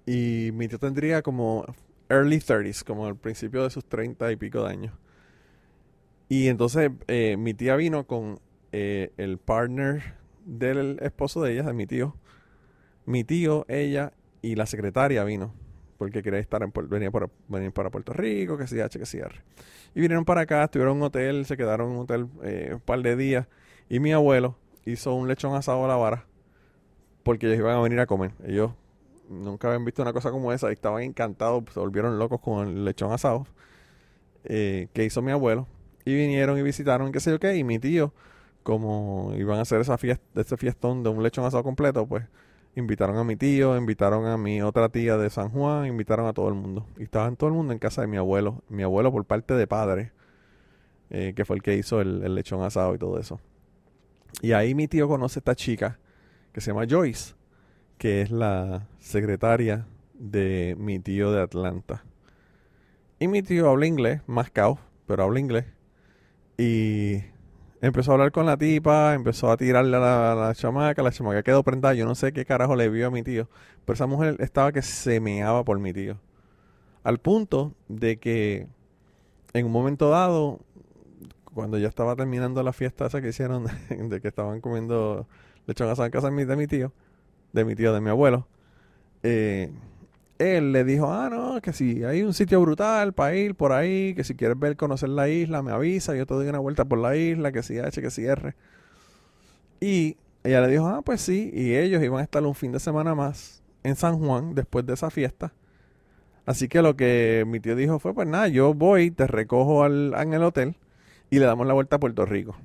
[0.06, 1.66] Y mi tío tendría como
[2.10, 4.94] early 30s, como al principio de sus 30 y pico de años.
[6.30, 8.40] Y entonces eh, mi tía vino con
[8.72, 10.16] eh, el partner
[10.46, 12.16] del esposo de ella, de mi tío.
[13.06, 15.54] Mi tío, ella y la secretaria vino
[15.98, 19.18] porque quería estar en venía para, venir para Puerto Rico, que si H, que si.
[19.18, 22.82] Y vinieron para acá, estuvieron en un hotel, se quedaron en un hotel eh, un
[22.82, 23.48] par de días.
[23.90, 26.26] Y mi abuelo hizo un lechón asado a la vara
[27.26, 28.32] porque ellos iban a venir a comer.
[28.46, 28.72] Ellos
[29.28, 32.86] nunca habían visto una cosa como esa y estaban encantados, se volvieron locos con el
[32.86, 33.46] lechón asado
[34.46, 35.68] eh, que hizo mi abuelo.
[36.06, 37.58] Y vinieron y visitaron, qué sé yo qué.
[37.58, 38.14] Y mi tío,
[38.64, 42.24] como iban a hacer esa fiesta, ese fiestón de un lechón asado completo, pues
[42.78, 46.50] Invitaron a mi tío, invitaron a mi otra tía de San Juan, invitaron a todo
[46.50, 46.86] el mundo.
[46.98, 48.64] Y estaban todo el mundo en casa de mi abuelo.
[48.68, 50.12] Mi abuelo por parte de padre,
[51.10, 53.40] eh, que fue el que hizo el, lechón asado y todo eso.
[54.42, 56.00] Y ahí mi tío conoce a esta chica
[56.56, 57.34] que se llama Joyce,
[57.98, 62.06] que es la secretaria de mi tío de Atlanta.
[63.20, 65.66] Y mi tío habla inglés, más cao, pero habla inglés.
[66.58, 67.24] Y
[67.82, 70.00] Empezó a hablar con la tipa, empezó a tirarle a
[70.34, 71.94] la, chamaca, la chamaca quedó prendada.
[71.94, 73.50] Yo no sé qué carajo le vio a mi tío,
[73.84, 76.18] pero esa mujer estaba que se meaba por mi tío.
[77.04, 78.68] Al punto de que
[79.52, 80.62] en un momento dado,
[81.54, 85.28] cuando ya estaba terminando la fiesta esa que hicieron, de, que estaban comiendo
[85.68, 86.92] lechón asado en casa de mi tío,
[87.54, 88.48] de mi tío, de mi abuelo,
[89.24, 89.72] eh,
[90.38, 94.14] él le dijo, ah, no, que si hay un sitio brutal para ir por ahí,
[94.16, 97.00] que si quieres ver, conocer la isla, me avisa, yo te doy una vuelta por
[97.00, 98.54] la isla, que si H, que si R.
[99.80, 102.80] Y ella le dijo, ah, pues sí, y ellos iban a estar un fin de
[102.80, 105.54] semana más en San Juan después de esa fiesta.
[106.46, 110.14] Así que lo que mi tío dijo fue, pues nada, yo voy, te recojo al,
[110.16, 110.76] en el hotel
[111.30, 112.56] y le damos la vuelta a Puerto Rico.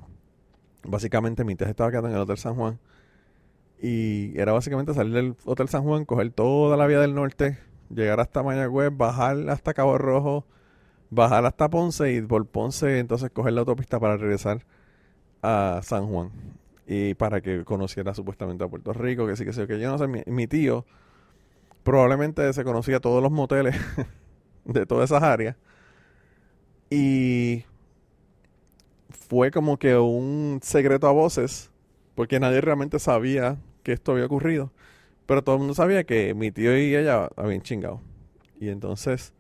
[0.83, 2.79] Básicamente mi tío estaba quedando en el Hotel San Juan
[3.83, 8.21] y era básicamente salir del Hotel San Juan, coger toda la vía del norte, llegar
[8.21, 10.45] hasta Mayagüez, bajar hasta Cabo Rojo,
[11.09, 14.65] bajar hasta Ponce y por Ponce entonces coger la autopista para regresar
[15.43, 16.31] a San Juan.
[16.87, 19.99] Y para que conociera supuestamente a Puerto Rico, que sí que sí, que yo no
[19.99, 20.85] sé, mi, tío
[21.85, 23.77] probablemente se conocía todos los moteles
[24.65, 25.57] de todas esas áreas.
[26.91, 27.65] Y
[29.31, 31.71] fue como que un secreto a voces,
[32.17, 34.73] porque nadie realmente sabía que esto había ocurrido.
[35.27, 38.01] Pero todo el mundo sabía que mi tío y ella habían chingado.
[38.59, 39.33] Y entonces,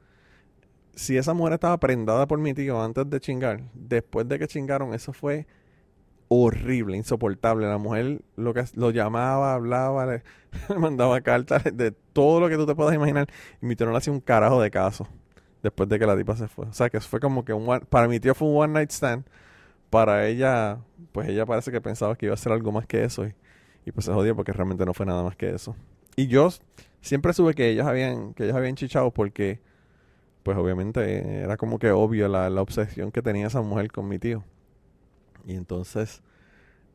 [0.94, 4.94] si esa mujer estaba prendada por mi tío antes de chingar, después de que chingaron,
[4.94, 5.48] eso fue
[6.28, 7.66] horrible, insoportable.
[7.66, 10.22] La mujer lo que lo llamaba, hablaba, le,
[10.78, 13.26] mandaba cartas de todo lo que tú te puedas imaginar.
[13.60, 15.08] Y mi tío no le hacía un carajo de caso
[15.64, 16.66] después de que la tipa se fue.
[16.66, 19.24] O sea, que fue como que un para mi tío fue un one night stand.
[19.90, 20.78] Para ella,
[21.12, 23.26] pues ella parece que pensaba que iba a ser algo más que eso.
[23.84, 25.74] Y, pues se jodió porque realmente no fue nada más que eso.
[26.16, 26.48] Y yo
[27.00, 29.60] siempre supe que ellos habían, que ellos habían chichado porque,
[30.42, 34.18] pues obviamente era como que obvio la, la obsesión que tenía esa mujer con mi
[34.18, 34.44] tío.
[35.46, 36.22] Y entonces,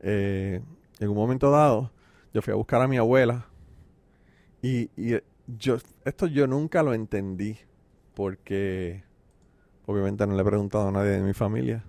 [0.01, 0.61] eh,
[0.99, 1.91] en un momento dado,
[2.33, 3.47] yo fui a buscar a mi abuela
[4.61, 7.57] y, y yo, esto yo nunca lo entendí
[8.13, 9.03] porque
[9.85, 11.83] obviamente no le he preguntado a nadie de mi familia.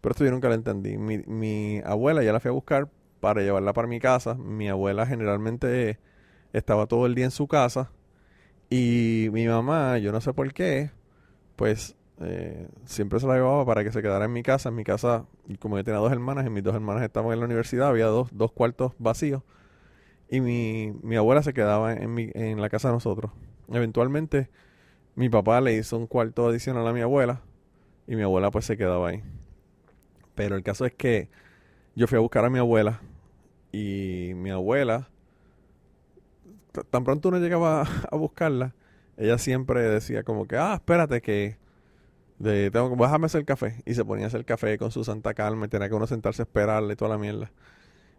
[0.00, 0.96] Pero esto yo nunca lo entendí.
[0.96, 2.88] Mi, mi abuela ya la fui a buscar
[3.20, 4.34] para llevarla para mi casa.
[4.34, 5.98] Mi abuela generalmente
[6.52, 7.90] estaba todo el día en su casa.
[8.70, 10.90] Y mi mamá, yo no sé por qué,
[11.56, 14.68] pues eh, siempre se la llevaba para que se quedara en mi casa.
[14.68, 15.26] En mi casa,
[15.58, 18.28] como yo tenía dos hermanas, y mis dos hermanas estaban en la universidad, había dos,
[18.32, 19.42] dos cuartos vacíos.
[20.28, 23.32] Y mi, mi abuela se quedaba en, mi, en la casa de nosotros.
[23.68, 24.48] Eventualmente,
[25.16, 27.42] mi papá le hizo un cuarto adicional a mi abuela.
[28.06, 29.22] Y mi abuela pues se quedaba ahí.
[30.40, 31.28] Pero el caso es que
[31.94, 33.02] yo fui a buscar a mi abuela.
[33.72, 35.10] Y mi abuela,
[36.88, 38.74] tan pronto uno llegaba a buscarla,
[39.18, 41.58] ella siempre decía como que, ah, espérate que
[42.38, 43.82] de, tengo, déjame hacer café.
[43.84, 46.40] Y se ponía a hacer café con su santa calma y tenía que uno sentarse
[46.40, 47.52] a esperarle toda la mierda.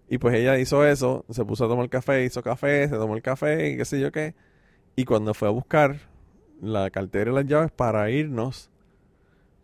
[0.08, 3.24] Y pues ella hizo eso, se puso a tomar café, hizo café, se tomó el
[3.24, 4.36] café y qué sé yo qué.
[4.96, 6.02] Y cuando fue a buscar
[6.62, 8.70] la cartera y las llaves para irnos,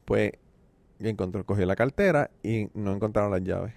[0.05, 0.31] pues
[0.99, 3.73] encontró, cogió la cartera y no encontraron las llaves.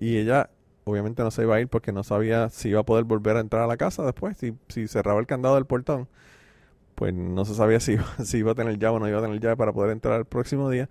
[0.00, 0.50] Y ella
[0.84, 3.40] obviamente no se iba a ir porque no sabía si iba a poder volver a
[3.40, 6.08] entrar a la casa después, si, si cerraba el candado del portón
[6.94, 9.40] pues no se sabía si, si iba a tener llave o no iba a tener
[9.40, 10.88] llave para poder entrar el próximo día.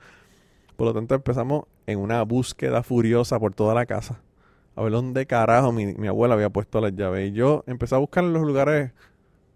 [0.76, 4.22] Por lo tanto, empezamos en una búsqueda furiosa por toda la casa.
[4.76, 7.30] A ver dónde carajo mi, mi abuela había puesto las llaves.
[7.30, 8.92] Y yo empecé a buscar en los lugares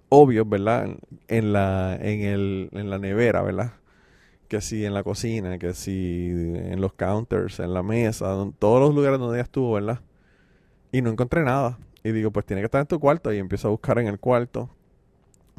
[0.10, 0.98] obvios, ¿verdad?
[1.28, 3.74] En la, en el, en la nevera, ¿verdad?
[4.48, 8.80] Que si en la cocina, que si en los counters, en la mesa, en todos
[8.80, 10.02] los lugares donde ella estuvo, ¿verdad?
[10.92, 11.80] Y no encontré nada.
[12.04, 13.34] Y digo, pues tiene que estar en tu cuarto.
[13.34, 14.70] Y empiezo a buscar en el cuarto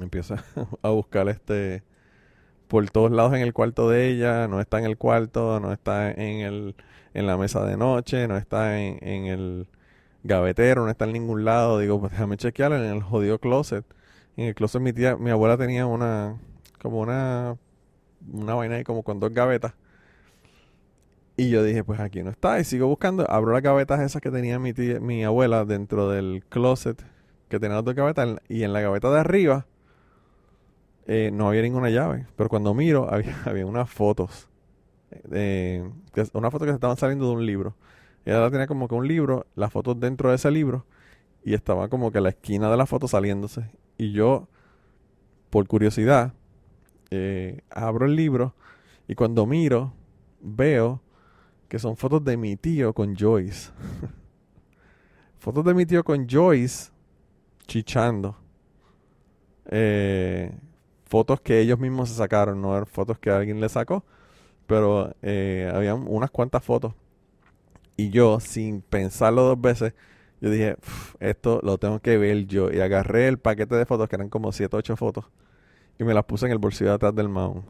[0.02, 0.44] empieza
[0.82, 1.82] a buscar este
[2.68, 6.10] por todos lados en el cuarto de ella, no está en el cuarto, no está
[6.10, 6.74] en el
[7.14, 9.68] en la mesa de noche, no está en, en el
[10.24, 11.78] gavetero, no está en ningún lado.
[11.78, 13.84] Digo, pues déjame chequear en el jodido closet.
[14.36, 16.36] En el closet mi tía, mi abuela tenía una
[16.80, 17.56] como una
[18.32, 19.74] una vaina ahí como con dos gavetas.
[21.36, 22.58] Y yo dije, pues aquí no está.
[22.60, 23.30] Y sigo buscando.
[23.30, 27.04] Abro las gavetas esas que tenía mi tía, mi abuela dentro del closet.
[27.48, 28.40] Que tenía las dos gavetas.
[28.48, 29.66] Y en la gaveta de arriba
[31.06, 32.26] eh, no había ninguna llave.
[32.36, 34.48] Pero cuando miro, había, había unas fotos.
[35.30, 35.88] Eh,
[36.32, 37.74] una foto que se estaban saliendo de un libro.
[38.24, 40.84] Ella tenía como que un libro, las fotos dentro de ese libro,
[41.44, 43.70] y estaba como que la esquina de la foto saliéndose.
[43.98, 44.48] Y yo,
[45.48, 46.34] por curiosidad,
[47.10, 48.54] eh, abro el libro
[49.08, 49.92] y cuando miro,
[50.40, 51.00] veo
[51.68, 53.70] que son fotos de mi tío con Joyce.
[55.38, 56.90] fotos de mi tío con Joyce
[57.66, 58.36] chichando.
[59.66, 60.52] Eh,
[61.06, 64.04] fotos que ellos mismos se sacaron, no eran fotos que alguien le sacó,
[64.66, 66.94] pero eh, había unas cuantas fotos.
[67.96, 69.94] Y yo, sin pensarlo dos veces,
[70.40, 70.76] yo dije,
[71.18, 72.70] esto lo tengo que ver yo.
[72.70, 75.24] Y agarré el paquete de fotos, que eran como 7 o 8 fotos,
[75.98, 77.64] y me las puse en el bolsillo de atrás del maón.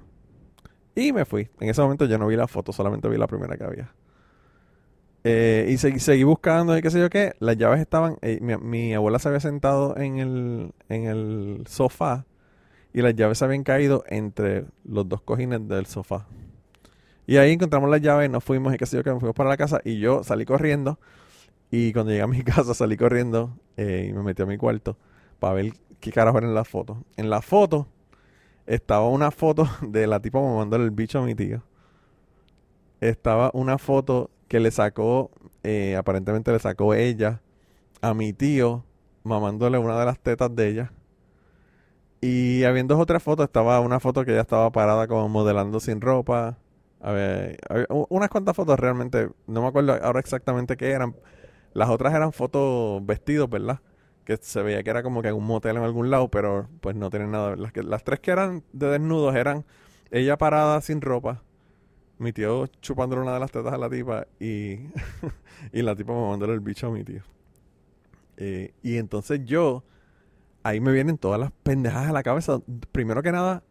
[0.95, 1.49] Y me fui.
[1.61, 3.95] En ese momento yo no vi la foto, solamente vi la primera que había.
[5.25, 7.35] Eh, y seguí, seguí, buscando y qué sé yo qué.
[7.39, 8.17] Las llaves estaban.
[8.23, 12.27] Eh, mi, abuela se había sentado en el, en el sofá
[12.95, 16.27] y las llaves habían caído entre los dos cojines del sofá.
[17.27, 19.51] Y ahí encontramos las llaves, nos fuimos y qué sé yo, que nos fuimos para
[19.51, 20.99] la casa y yo salí corriendo.
[21.71, 24.97] Y cuando llegué a mi casa salí corriendo eh, y me metí a mi cuarto
[25.41, 27.05] para ver qué carajo era en la foto.
[27.17, 27.89] En la foto
[28.67, 31.63] estaba una foto de la tipa mamándole el bicho a mi tío.
[33.01, 35.31] Estaba una foto que le sacó,
[35.63, 37.43] eh, aparentemente le sacó ella
[38.01, 38.85] a mi tío
[39.25, 40.93] mamándole una de las tetas de ella.
[42.21, 46.01] Y habiendo dos otras fotos, estaba una foto que ella estaba parada como modelando sin
[46.01, 46.59] ropa.
[47.01, 47.59] A ver,
[47.89, 51.15] unas cuantas fotos realmente, no me acuerdo ahora exactamente qué eran.
[51.73, 53.81] Las otras eran fotos vestidos, ¿verdad?
[54.27, 57.09] Que se veía que era como que un motel en algún lado, pero pues no
[57.09, 57.57] tienen nada.
[57.57, 59.65] Las, las tres que eran de desnudos eran
[60.11, 61.43] ella parada sin ropa,
[62.19, 64.81] mi tío chupándole una de las tetas a la tipa y,
[65.73, 67.23] y la tipa mamándole el bicho a mi tío.
[68.37, 69.83] Eh, y entonces yo
[70.63, 72.61] ahí me vienen todas las pendejadas a la cabeza.
[72.93, 73.63] Primero que nada,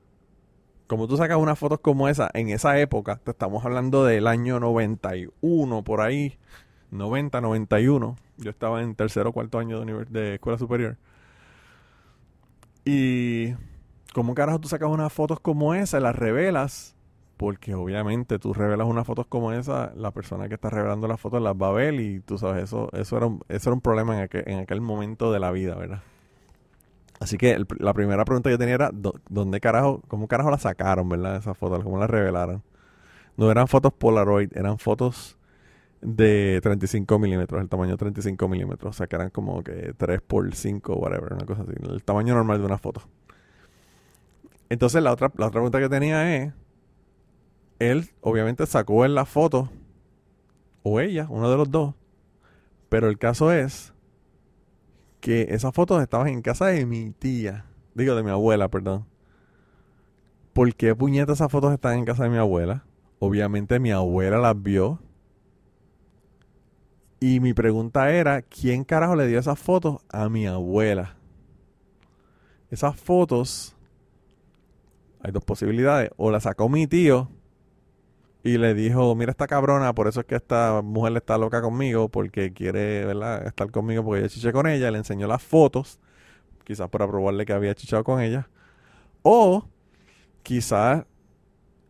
[0.87, 4.59] como tú sacas unas fotos como esa en esa época, te estamos hablando del año
[4.59, 6.37] 91, por ahí,
[6.91, 8.15] 90, 91.
[8.37, 10.97] Yo estaba en tercero o cuarto año de, de escuela superior.
[12.85, 13.53] Y
[14.13, 16.95] ¿cómo carajo tú sacas unas fotos como esa, las revelas?
[17.37, 21.41] Porque obviamente tú revelas unas fotos como esa, la persona que está revelando las fotos
[21.41, 24.15] las va a ver y tú sabes, eso, eso, era, un, eso era un problema
[24.15, 26.01] en aquel, en aquel momento de la vida, ¿verdad?
[27.19, 31.37] Así que la primera pregunta que tenía era, ¿dónde carajo, cómo carajo la sacaron, verdad?
[31.37, 32.61] Esas fotos, ¿cómo las revelaron?
[33.37, 35.37] No eran fotos Polaroid, eran fotos
[36.05, 38.95] de 35 milímetros, el tamaño 35 milímetros.
[38.95, 41.71] O sea, que eran como que 3 por 5, whatever, una cosa así.
[41.81, 43.01] El tamaño normal de una foto.
[44.69, 46.53] Entonces, la otra, la otra pregunta que tenía es:
[47.79, 49.69] él, obviamente, sacó en la foto,
[50.83, 51.95] o ella, uno de los dos.
[52.89, 53.93] Pero el caso es
[55.19, 57.65] que esas fotos estaban en casa de mi tía.
[57.95, 59.05] Digo, de mi abuela, perdón.
[60.53, 62.85] ¿Por qué puñetas esas fotos están en casa de mi abuela?
[63.19, 64.99] Obviamente mi abuela las vio
[67.19, 71.15] y mi pregunta era, ¿quién carajo le dio esas fotos a mi abuela?
[72.69, 73.75] Esas fotos,
[75.21, 76.11] hay dos posibilidades.
[76.17, 77.29] O las sacó mi tío
[78.43, 82.09] y le dijo, mira esta cabrona, por eso es que esta mujer está loca conmigo,
[82.09, 83.09] porque quiere
[83.47, 85.99] estar conmigo porque yo chiché con ella, le enseñó las fotos,
[86.63, 88.49] quizás para probarle que había chichado con ella.
[89.23, 89.67] O
[90.43, 91.05] quizás,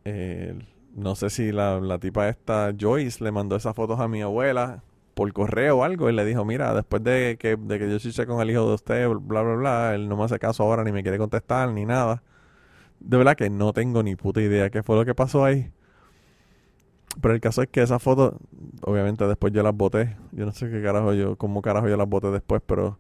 [0.06, 0.58] eh,
[0.96, 4.84] no sé si la, la tipa esta, Joyce, le mandó esas fotos a mi abuela
[5.16, 8.28] por correo o algo y le dijo, mira, después de que, de que yo chiché
[8.28, 10.92] con el hijo de usted, bla, bla, bla, él no me hace caso ahora, ni
[10.92, 12.22] me quiere contestar, ni nada.
[13.00, 15.72] De verdad que no tengo ni puta idea qué fue lo que pasó ahí.
[17.22, 18.36] Pero el caso es que esas fotos,
[18.82, 20.18] obviamente después yo las boté.
[20.34, 23.00] Yo no sé qué carajo yo, cómo carajo yo las boté después, pero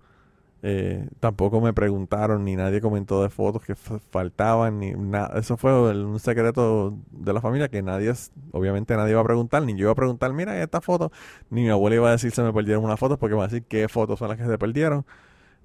[0.67, 5.39] eh, tampoco me preguntaron ni nadie comentó de fotos que faltaban ni nada.
[5.39, 8.11] Eso fue un secreto de la familia que nadie,
[8.51, 11.11] obviamente nadie iba a preguntar, ni yo iba a preguntar, mira esta foto,
[11.51, 13.61] ni mi abuela iba a decir se me perdieron unas fotos porque va a decir
[13.61, 15.05] qué fotos son las que se perdieron,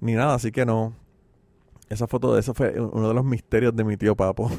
[0.01, 0.93] ni nada, así que no.
[1.89, 4.51] Esa foto, eso fue uno de los misterios de mi tío Papo.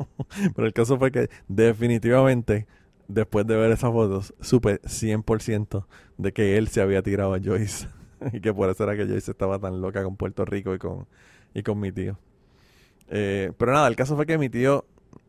[0.56, 2.66] Pero el caso fue que definitivamente,
[3.08, 5.84] después de ver esas fotos, supe 100%
[6.16, 7.88] de que él se había tirado a Joyce.
[8.32, 11.06] y que por eso era que Joyce estaba tan loca con Puerto Rico y con,
[11.54, 12.18] y con mi tío.
[13.08, 14.86] Eh, pero nada, el caso fue que mi tío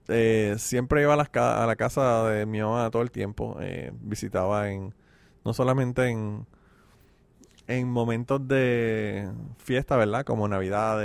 [0.08, 3.58] eh, siempre iba a, las a, la casa de mi mamá todo el tiempo.
[3.62, 4.94] Eh, visitaba en
[5.46, 6.46] no solamente en,
[7.68, 10.24] en momentos de fiesta, ¿verdad?
[10.26, 11.00] Como Navidad,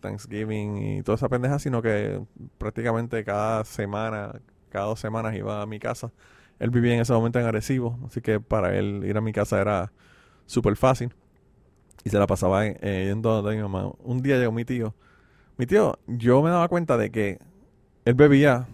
[0.00, 2.20] Thanksgiving y toda esa pendeja, sino que
[2.58, 6.12] prácticamente cada semana, cada dos semanas iba a mi casa.
[6.60, 9.60] Él vivía en ese momento en Arecibo, así que para él ir a mi casa
[9.60, 9.92] era
[10.46, 11.12] súper fácil
[12.04, 13.92] y se la pasaba eh, yendo a mi mamá.
[14.00, 14.94] Un día llegó mi tío.
[15.56, 17.38] Mi tío, yo me daba cuenta de que
[18.04, 18.66] él bebía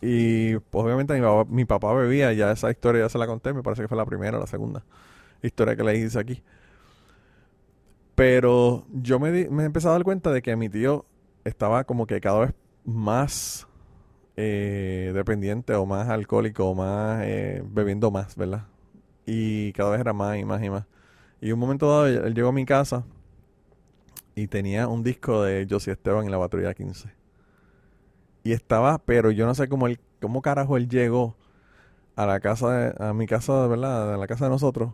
[0.00, 3.82] y pues, obviamente mi papá, bebía, ya esa historia ya se la conté, me parece
[3.82, 4.84] que fue la primera o la segunda
[5.42, 6.42] historia que le hice aquí.
[8.14, 11.06] Pero yo me, me empecé a dar cuenta de que mi tío
[11.44, 12.54] estaba como que cada vez
[12.84, 13.66] más
[14.36, 18.66] eh, dependiente o más alcohólico o más eh, bebiendo más, ¿verdad?
[19.26, 20.86] Y cada vez era más y más y más.
[21.42, 23.04] Y un momento dado, él llegó a mi casa
[24.36, 27.08] y tenía un disco de Josie Esteban en la batería 15.
[28.44, 31.36] Y estaba, pero yo no sé cómo él, cómo carajo él llegó
[32.14, 34.92] a la casa, de, a mi casa, de verdad, a la casa de nosotros,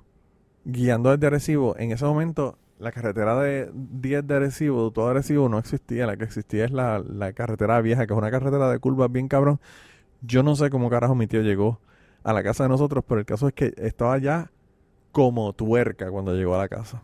[0.65, 1.77] guiando desde Arecibo.
[1.77, 6.07] En ese momento, la carretera de 10 de Arecibo, todo Arecibo no existía.
[6.07, 9.29] La que existía es la, la carretera vieja, que es una carretera de curvas bien
[9.29, 9.61] cabrón.
[10.23, 11.79] Yo no sé cómo carajo mi tío llegó
[12.25, 14.51] a la casa de nosotros, pero el caso es que estaba ya
[15.13, 17.03] como tuerca cuando llegó a la casa.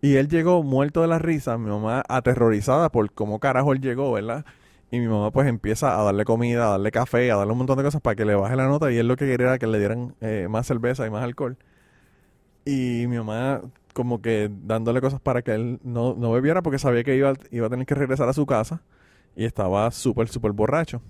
[0.00, 4.12] Y él llegó muerto de la risa, mi mamá aterrorizada por cómo carajo él llegó,
[4.12, 4.44] ¿verdad?
[4.90, 7.76] Y mi mamá pues empieza a darle comida, a darle café, a darle un montón
[7.78, 9.66] de cosas para que le baje la nota y él lo que quería era que
[9.66, 11.58] le dieran eh, más cerveza y más alcohol.
[12.64, 13.62] Y mi mamá
[13.92, 17.66] como que dándole cosas para que él no, no bebiera porque sabía que iba, iba
[17.66, 18.82] a tener que regresar a su casa
[19.34, 21.02] y estaba súper, súper borracho.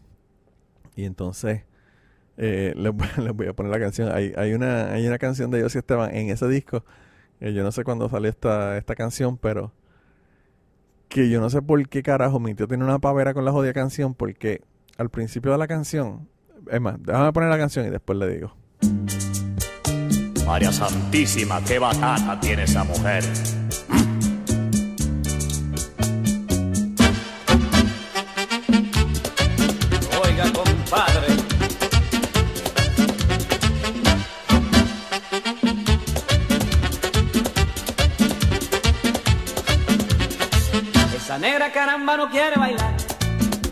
[0.97, 1.65] Y entonces
[2.39, 2.93] eh, les,
[3.35, 4.11] voy a poner la canción.
[4.11, 6.85] Hay, hay, una, hay una canción de José Esteban en ese disco.
[7.41, 9.73] yo no sé cuándo salió esta, esta canción, pero
[11.09, 13.73] que yo no sé por qué carajo mi tío tiene una pavera con la jodida
[13.73, 14.63] canción, porque
[14.97, 16.29] al principio de la canción,
[16.71, 18.55] es más, déjame poner la canción y después le digo.
[20.47, 23.23] María Santísima, qué batata tiene esa mujer.
[41.73, 42.93] Caramba, no quiere bailar.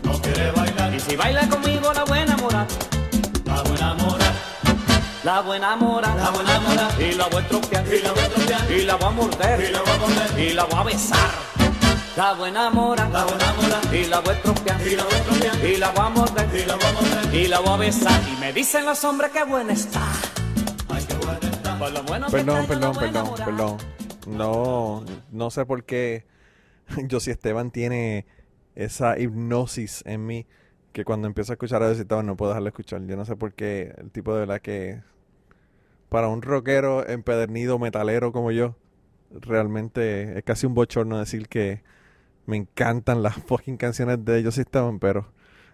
[0.03, 2.65] no quiere bailar, Y si baila conmigo la buena mora,
[3.45, 4.25] la buena mora,
[5.23, 8.29] la buena mora, la buena mora, y la voy a tropear, y la voy a
[8.29, 10.83] tropear, y la voy a y morder, la voy a morder, y la voy a
[10.83, 11.29] besar.
[12.15, 15.23] La buena mora, la buena mora, y la voy a tropear, y la voy a
[15.23, 17.77] tropear, y la voy a morder, y la voy a morder, y la voy a
[17.77, 18.21] besar.
[18.31, 20.01] Y me dicen los hombres que buena está.
[20.89, 21.77] ay qué buena está.
[21.77, 23.45] Por lo bueno que Perdón, perdón, perdón, mora.
[23.45, 23.77] perdón.
[24.25, 26.25] No, no sé por qué
[27.11, 28.25] Josie Esteban tiene
[28.75, 30.45] esa hipnosis en mí
[30.93, 33.05] que cuando empiezo a escuchar a Josie Esteban no puedo dejarlo escuchar.
[33.05, 35.01] Yo no sé por qué el tipo de verdad que
[36.09, 38.75] para un rockero empedernido metalero como yo
[39.31, 41.83] realmente es casi un bochorno decir que
[42.45, 45.27] me encantan las fucking canciones de Josie Esteban, pero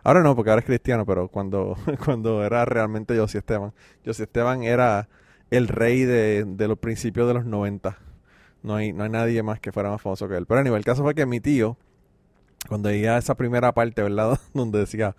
[0.03, 3.73] ahora no, porque ahora es cristiano, pero cuando, cuando era realmente Josie Esteban,
[4.05, 5.07] Josie Esteban era
[5.51, 7.97] el rey de, de los principios de los 90.
[8.63, 10.45] No hay, no hay nadie más que fuera más famoso que él.
[10.45, 11.77] Pero a nivel el caso fue que mi tío,
[12.67, 14.39] cuando veía esa primera parte, ¿verdad?
[14.53, 15.15] Donde decía,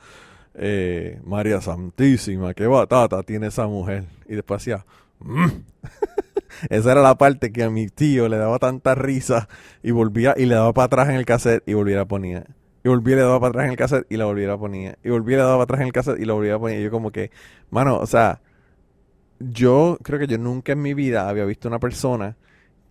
[0.55, 4.05] eh, María Santísima, qué batata tiene esa mujer.
[4.27, 4.85] Y después hacía,
[5.21, 5.49] "Mm".
[6.71, 9.49] esa era la parte que a mi tío le daba tanta risa
[9.83, 12.47] y volvía y le daba para atrás en el cassette y volvía a ponía.
[12.83, 14.97] Y volvía y le daba para atrás en el cassette y la volviera a ponía.
[15.05, 16.81] Y volvía y le daba para atrás en el cassette y la volvía a poner.
[16.81, 17.31] Y yo como que,
[17.71, 18.41] mano, o sea,
[19.39, 22.37] yo creo que yo nunca en mi vida había visto una persona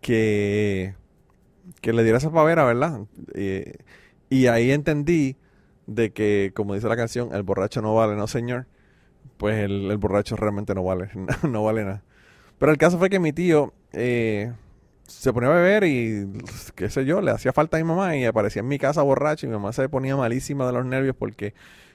[0.03, 0.93] que,
[1.81, 3.01] que le diera esa pavera, ¿verdad?
[4.29, 5.37] Y ahí entendí
[5.87, 8.67] de que, como dice la canción, el borracho no vale, no señor.
[9.37, 11.09] Pues el, el borracho realmente no vale,
[11.49, 12.03] no, vale nada.
[12.57, 14.53] Pero el caso fue que mi tío eh,
[15.07, 16.27] se ponía a beber y,
[16.75, 19.45] qué sé yo, le hacía falta a mi mamá y aparecía en mi casa borracho
[19.45, 21.53] y mi mamá se ponía malísima de los nervios porque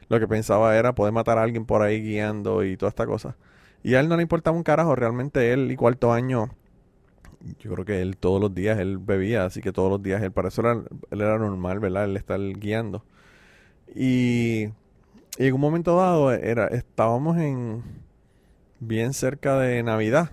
[0.08, 3.36] lo que pensaba era poder matar a alguien por ahí guiando y toda esta cosa.
[3.82, 6.50] Y a él no le importaba un carajo, realmente él y cuarto año,
[7.60, 10.32] yo creo que él todos los días él bebía, así que todos los días él,
[10.32, 12.04] para eso era, él era normal, ¿verdad?
[12.04, 13.04] Él estar guiando.
[13.94, 14.68] Y,
[15.38, 17.82] y en un momento dado era, estábamos en
[18.80, 20.30] bien cerca de Navidad.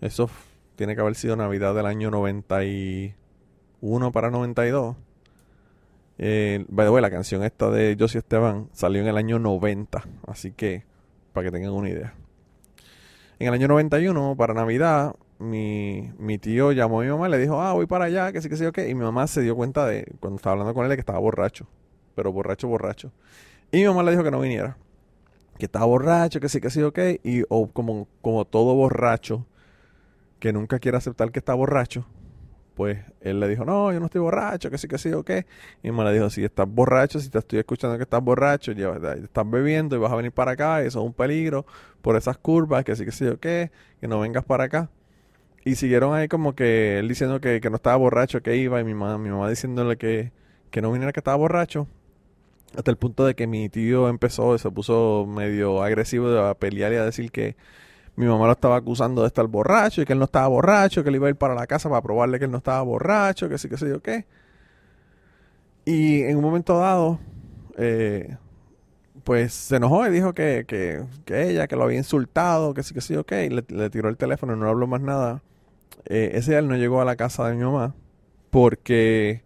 [0.00, 0.30] Eso
[0.76, 4.96] tiene que haber sido Navidad del año 91 para 92.
[6.22, 10.04] Eh, by the way, la canción esta de Josie Esteban salió en el año 90,
[10.26, 10.84] así que
[11.32, 12.14] para que tengan una idea.
[13.38, 17.38] En el año 91, para Navidad, mi, mi tío llamó a mi mamá y le
[17.38, 18.78] dijo, ah, voy para allá, que sí, que sí, ok.
[18.86, 21.66] Y mi mamá se dio cuenta de, cuando estaba hablando con él, que estaba borracho.
[22.14, 23.10] Pero borracho, borracho.
[23.72, 24.76] Y mi mamá le dijo que no viniera.
[25.58, 26.98] Que estaba borracho, que sí, que sí, ok.
[27.24, 29.46] Y o como, como todo borracho,
[30.38, 32.06] que nunca quiere aceptar que está borracho,
[32.74, 35.30] pues él le dijo, no, yo no estoy borracho, que sí, que sí, ok.
[35.82, 38.72] Y mi mamá le dijo, si estás borracho, si te estoy escuchando que estás borracho,
[38.72, 41.64] ya, ya estás bebiendo y vas a venir para acá, eso es un peligro
[42.02, 43.70] por esas curvas, que sí, que sí, ok, que
[44.08, 44.90] no vengas para acá.
[45.64, 48.84] Y siguieron ahí como que él diciendo que, que no estaba borracho, que iba, y
[48.84, 50.32] mi mamá, mi mamá diciéndole que,
[50.70, 51.86] que no viniera, que estaba borracho.
[52.76, 56.96] Hasta el punto de que mi tío empezó, se puso medio agresivo a pelear y
[56.96, 57.56] a decir que
[58.16, 61.10] mi mamá lo estaba acusando de estar borracho y que él no estaba borracho, que
[61.10, 63.58] él iba a ir para la casa para probarle que él no estaba borracho, que
[63.58, 64.26] sí, que sí, yo qué.
[65.84, 67.18] Y en un momento dado,
[67.76, 68.36] eh,
[69.24, 72.94] pues se enojó y dijo que, que, que ella, que lo había insultado, que sí,
[72.94, 73.32] que sí, ok.
[73.32, 75.42] Le, le tiró el teléfono y no habló más nada.
[76.06, 77.94] Eh, ese día él no llegó a la casa de mi mamá
[78.50, 79.42] porque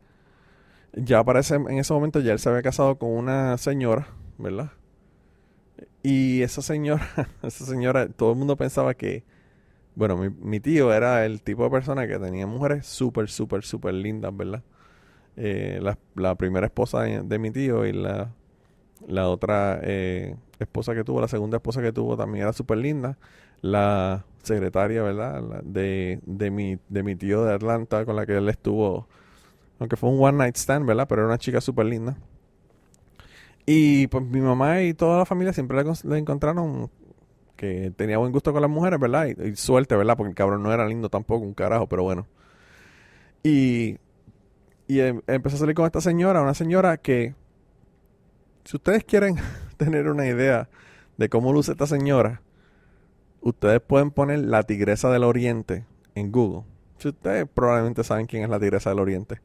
[0.95, 4.73] ya parece en ese momento ya él se había casado con una señora, ¿verdad?
[6.03, 7.09] Y esa señora,
[7.43, 9.25] esa señora, todo el mundo pensaba que,
[9.95, 13.95] bueno, mi, mi tío era el tipo de persona que tenía mujeres súper, súper, súper
[13.95, 14.63] lindas, ¿verdad?
[15.37, 15.81] Eh,
[16.15, 18.33] la, primera esposa de, de mi tío y la,
[19.09, 23.19] la otra eh, esposa que tuvo, la segunda esposa que tuvo también era súper linda.
[23.61, 25.43] La secretaria, ¿verdad?
[25.65, 29.09] De, de, mi, de mi tío de Atlanta con la que él estuvo,
[29.81, 31.07] aunque fue un one night stand, ¿verdad?
[31.09, 32.17] Pero era una chica súper linda.
[33.67, 36.91] Y pues mi mamá y toda la familia siempre le encontraron
[37.57, 39.29] que tenía buen gusto con las mujeres, ¿verdad?
[39.29, 40.17] Y, y suerte, ¿verdad?
[40.17, 42.27] Porque el cabrón no era lindo tampoco, un carajo, pero bueno.
[43.43, 43.99] Y,
[44.89, 47.35] y em- empezó a salir con esta señora, una señora que,
[48.65, 49.37] si ustedes quieren
[49.77, 50.69] tener una idea
[51.17, 52.43] de cómo luce esta señora,
[53.49, 55.85] ustedes pueden poner la tigresa del oriente
[56.15, 56.65] en Google.
[56.99, 59.41] Si ustedes probablemente saben quién es la tigresa del oriente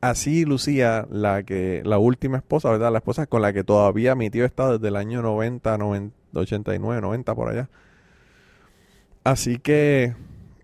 [0.00, 2.92] así lucía la que la última esposa, ¿verdad?
[2.92, 7.00] La esposa con la que todavía mi tío está desde el año 90, 90 89,
[7.00, 7.70] 90 por allá.
[9.24, 10.14] Así que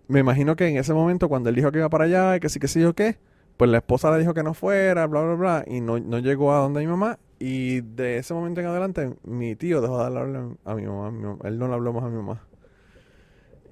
[0.07, 2.59] me imagino que en ese momento cuando él dijo que iba para allá que sí
[2.59, 3.17] que sí yo qué,
[3.57, 6.53] pues la esposa le dijo que no fuera, bla bla bla y no, no llegó
[6.53, 10.57] a donde mi mamá y de ese momento en adelante mi tío dejó de hablarle
[10.63, 12.41] a mi mamá, mi él no le habló más a mi mamá.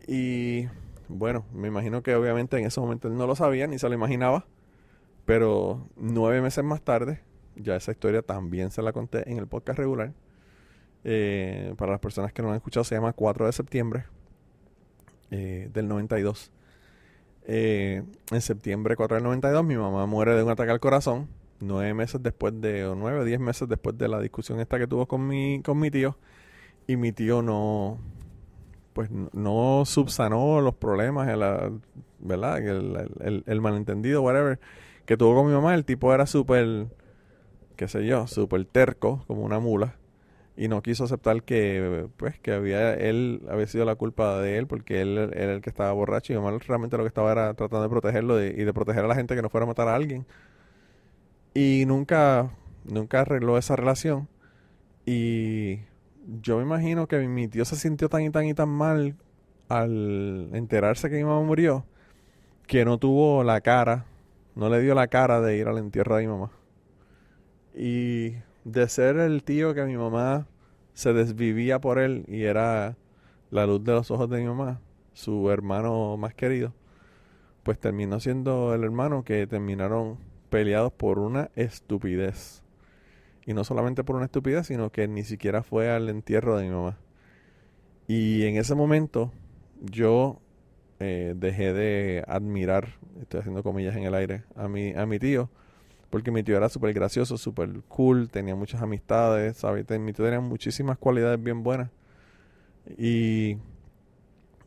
[0.07, 0.67] Y
[1.07, 3.95] bueno, me imagino que obviamente en ese momento él no lo sabía ni se lo
[3.95, 4.45] imaginaba.
[5.25, 7.21] Pero nueve meses más tarde,
[7.55, 10.13] ya esa historia también se la conté en el podcast regular.
[11.05, 14.05] Eh, para las personas que no lo han escuchado, se llama 4 de septiembre
[15.31, 16.51] eh, del 92.
[17.45, 21.27] Eh, en septiembre 4 del 92, mi mamá muere de un ataque al corazón.
[21.63, 24.87] Nueve meses después de, o nueve o diez meses después de la discusión esta que
[24.87, 26.17] tuvo con mi, con mi tío.
[26.87, 27.99] Y mi tío no,
[28.93, 31.81] pues no- subsanó los problemas, el,
[32.19, 32.59] ¿verdad?
[32.59, 34.59] El, el- malentendido, whatever,
[35.05, 35.73] que tuvo con mi mamá.
[35.75, 36.87] El tipo era súper,
[37.75, 39.95] qué sé yo, súper terco, como una mula.
[40.57, 44.67] Y no quiso aceptar que, pues, que había, él había sido la culpa de él,
[44.67, 47.53] porque él era el que estaba borracho y mi mamá realmente lo que estaba era
[47.55, 49.95] tratando de protegerlo y de proteger a la gente que no fuera a matar a
[49.95, 50.25] alguien.
[51.53, 52.51] Y nunca,
[52.85, 54.27] nunca arregló esa relación.
[55.05, 55.79] Y
[56.41, 59.15] yo me imagino que mi tío se sintió tan y tan y tan mal
[59.69, 61.85] al enterarse que mi mamá murió,
[62.67, 64.05] que no tuvo la cara,
[64.55, 66.51] no le dio la cara de ir al entierro de mi mamá.
[67.75, 70.47] Y de ser el tío que mi mamá
[70.93, 72.97] se desvivía por él y era
[73.51, 74.79] la luz de los ojos de mi mamá,
[75.13, 76.73] su hermano más querido,
[77.63, 80.17] pues terminó siendo el hermano que terminaron
[80.53, 82.61] peleados por una estupidez.
[83.43, 86.69] Y no solamente por una estupidez, sino que ni siquiera fue al entierro de mi
[86.69, 86.99] mamá.
[88.07, 89.31] Y en ese momento
[89.81, 90.39] yo
[90.99, 95.49] eh, dejé de admirar, estoy haciendo comillas en el aire, a mi, a mi tío,
[96.11, 99.89] porque mi tío era súper gracioso, súper cool, tenía muchas amistades, ¿sabes?
[99.99, 101.89] Mi tío tenía muchísimas cualidades bien buenas.
[102.95, 103.57] Y,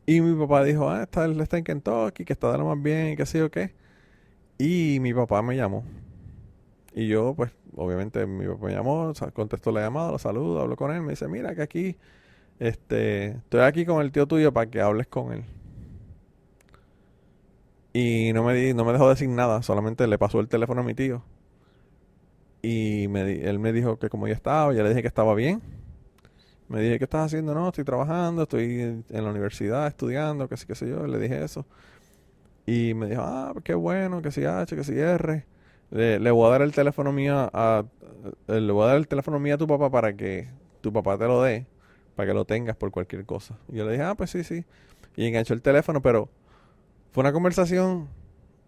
[0.06, 3.10] Y mi papá dijo, ah, está, está en Kentucky, que está de lo más bien,
[3.10, 3.74] y qué sé yo qué.
[4.58, 5.84] Y mi papá me llamó.
[6.94, 10.90] Y yo, pues, obviamente, mi papá me llamó, contestó la llamada, lo saludo, hablo con
[10.92, 11.96] él, me dice, mira que aquí,
[12.58, 15.44] este, estoy aquí con el tío tuyo para que hables con él.
[17.92, 20.84] Y no me, di, no me dejó decir nada, solamente le pasó el teléfono a
[20.84, 21.22] mi tío.
[22.62, 25.62] Y me, él me dijo que como yo estaba, ya le dije que estaba bien.
[26.68, 27.54] Me dije, ¿qué estás haciendo?
[27.54, 31.06] No, estoy trabajando, estoy en la universidad estudiando, que sí, qué sé yo.
[31.06, 31.64] Le dije eso.
[32.68, 35.46] Y me dijo, ah, qué bueno, que si H, que si R.
[35.90, 37.86] Le, le voy a dar el teléfono mío a,
[38.46, 40.50] eh, le voy a dar el teléfono mío a tu papá para que
[40.82, 41.66] tu papá te lo dé,
[42.14, 43.56] para que lo tengas por cualquier cosa.
[43.72, 44.66] Y yo le dije, ah, pues sí, sí.
[45.16, 46.28] Y enganchó el teléfono, pero
[47.12, 48.06] fue una conversación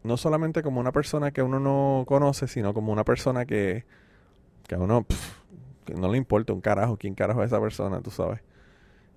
[0.03, 3.85] no solamente como una persona que uno no conoce, sino como una persona que,
[4.67, 5.05] que a uno
[5.85, 8.41] que no le importa un carajo quién carajo es esa persona, tú sabes.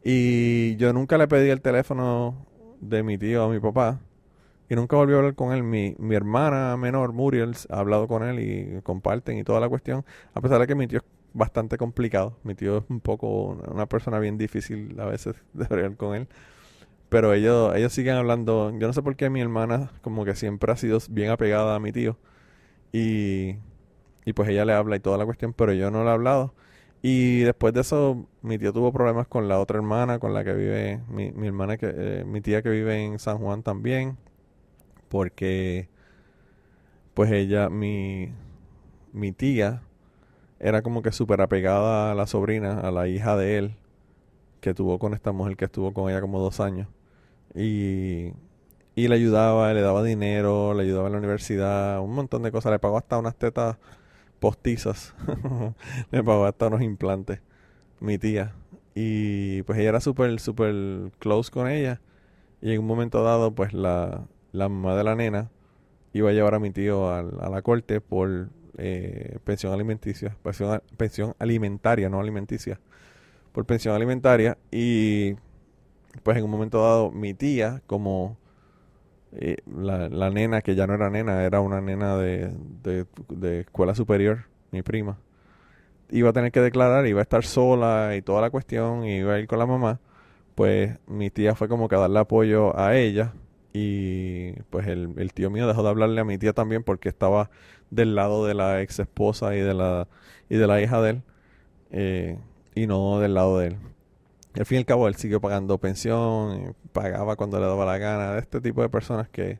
[0.04, 2.46] Y yo nunca le pedí el teléfono
[2.82, 4.02] de mi tío a mi papá.
[4.74, 5.61] Y nunca volví a hablar con él.
[5.61, 10.03] Mi, mi hermana menor, Muriel, ha hablado con él y comparten y toda la cuestión.
[10.34, 12.39] A pesar de que mi tío es bastante complicado.
[12.43, 16.28] Mi tío es un poco una persona bien difícil a veces de hablar con él.
[17.09, 18.71] Pero ellos, ellos siguen hablando.
[18.80, 21.80] Yo no sé por qué mi hermana como que siempre ha sido bien apegada a
[21.80, 22.17] mi tío.
[22.91, 23.57] Y,
[24.26, 26.55] y pues ella le habla y toda la cuestión, pero yo no le he hablado.
[27.01, 30.53] Y después de eso, mi tío tuvo problemas con la otra hermana, con la que
[30.53, 34.17] vive, mi, mi hermana, que, eh, mi tía que vive en San Juan también,
[35.14, 35.89] porque
[37.14, 38.34] pues ella, mi,
[39.14, 39.84] mi tía,
[40.59, 43.76] era como que súper apegada a la sobrina, a la hija de él,
[44.61, 46.88] que tuvo con esta mujer que estuvo con ella como dos años.
[47.55, 48.34] Y,
[48.95, 52.72] y le ayudaba, le daba dinero, le ayudaba en la universidad, un montón de cosas,
[52.72, 53.78] le pagó hasta unas tetas
[54.39, 55.14] postizas,
[56.11, 57.39] le pagó hasta unos implantes,
[57.99, 58.55] mi tía.
[58.95, 60.74] Y pues ella era súper, súper
[61.20, 62.01] close con ella.
[62.61, 65.49] Y en un momento dado, pues la, la mamá de la nena
[66.14, 71.36] iba a llevar a mi tío a, la corte por eh, pensión alimenticia, pensión, pensión
[71.39, 72.80] alimentaria, no alimenticia,
[73.51, 74.58] por pensión alimentaria.
[74.72, 75.36] Y
[76.22, 78.38] pues en un momento dado, mi tía, como
[79.34, 83.62] eh, la, la nena, que ya no era nena, era una nena de, de, de
[83.62, 85.18] escuela superior, mi prima,
[86.12, 89.34] iba a tener que declarar, iba a estar sola y toda la cuestión, y iba
[89.34, 89.99] a ir con la mamá,
[90.54, 93.34] pues mi tía fue como que a darle apoyo a ella
[93.74, 97.49] y pues el, el tío mío dejó de hablarle a mi tía también porque estaba
[97.91, 100.07] del lado de la ex esposa y de la,
[100.49, 101.24] y de la hija de él
[101.91, 102.39] eh,
[102.76, 103.78] y no del lado de él.
[104.55, 108.34] Al fin y al cabo él siguió pagando pensión, pagaba cuando le daba la gana,
[108.34, 109.59] de este tipo de personas que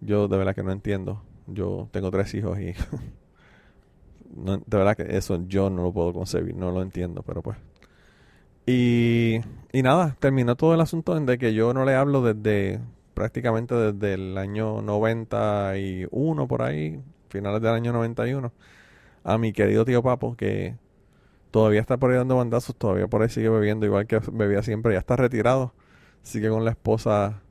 [0.00, 1.22] yo de verdad que no entiendo.
[1.46, 2.74] Yo tengo tres hijos y
[4.36, 7.58] no- de verdad que eso yo no lo puedo concebir, no lo entiendo, pero pues.
[8.66, 9.40] Y,
[9.72, 12.80] y nada, terminó todo el asunto en de que yo no le hablo desde
[13.14, 18.52] prácticamente desde el año 91 por ahí, finales del año 91,
[19.24, 20.76] a mi querido tío Papo, que
[21.50, 24.94] todavía está por ahí dando bandazos, todavía por ahí sigue bebiendo igual que bebía siempre,
[24.94, 25.74] ya está retirado,
[26.22, 27.42] sigue con la esposa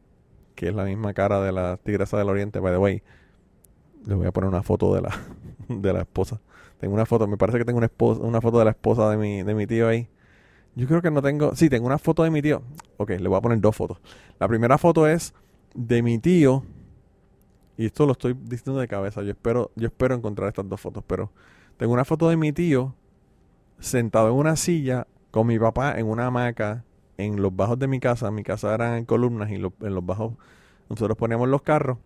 [0.55, 3.03] que es la misma cara de la tigresa del oriente, by the way.
[4.05, 5.11] Les voy a poner una foto de la,
[5.69, 6.39] de la esposa.
[6.79, 9.17] Tengo una foto, me parece que tengo una, esposa, una foto de la esposa de
[9.17, 10.09] mi, de mi tío ahí.
[10.75, 11.55] Yo creo que no tengo.
[11.55, 12.61] Sí, tengo una foto de mi tío.
[12.97, 13.97] Ok, le voy a poner dos fotos.
[14.39, 15.33] La primera foto es
[15.73, 16.63] de mi tío.
[17.77, 19.21] Y esto lo estoy diciendo de cabeza.
[19.23, 21.03] Yo espero, yo espero encontrar estas dos fotos.
[21.07, 21.31] Pero
[21.77, 22.95] tengo una foto de mi tío
[23.79, 26.85] sentado en una silla con mi papá en una hamaca
[27.17, 28.31] en los bajos de mi casa.
[28.31, 30.33] Mi casa era en columnas y lo- en los bajos
[30.89, 31.97] nosotros poníamos los carros.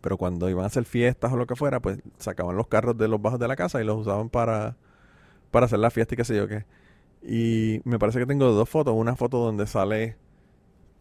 [0.00, 3.08] Pero cuando iban a hacer fiestas o lo que fuera, pues sacaban los carros de
[3.08, 4.76] los bajos de la casa y los usaban para,
[5.50, 6.64] para hacer la fiesta y qué sé yo qué.
[7.22, 8.94] Y me parece que tengo dos fotos.
[8.96, 10.16] Una foto donde sale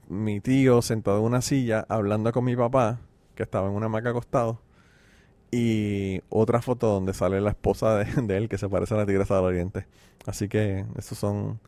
[0.09, 2.99] mi tío sentado en una silla hablando con mi papá,
[3.35, 4.59] que estaba en una hamaca acostado.
[5.51, 8.05] Y otra foto donde sale la esposa de,
[8.37, 9.87] él, que se parece a la tigresa del oriente.
[10.25, 11.59] Así que esos son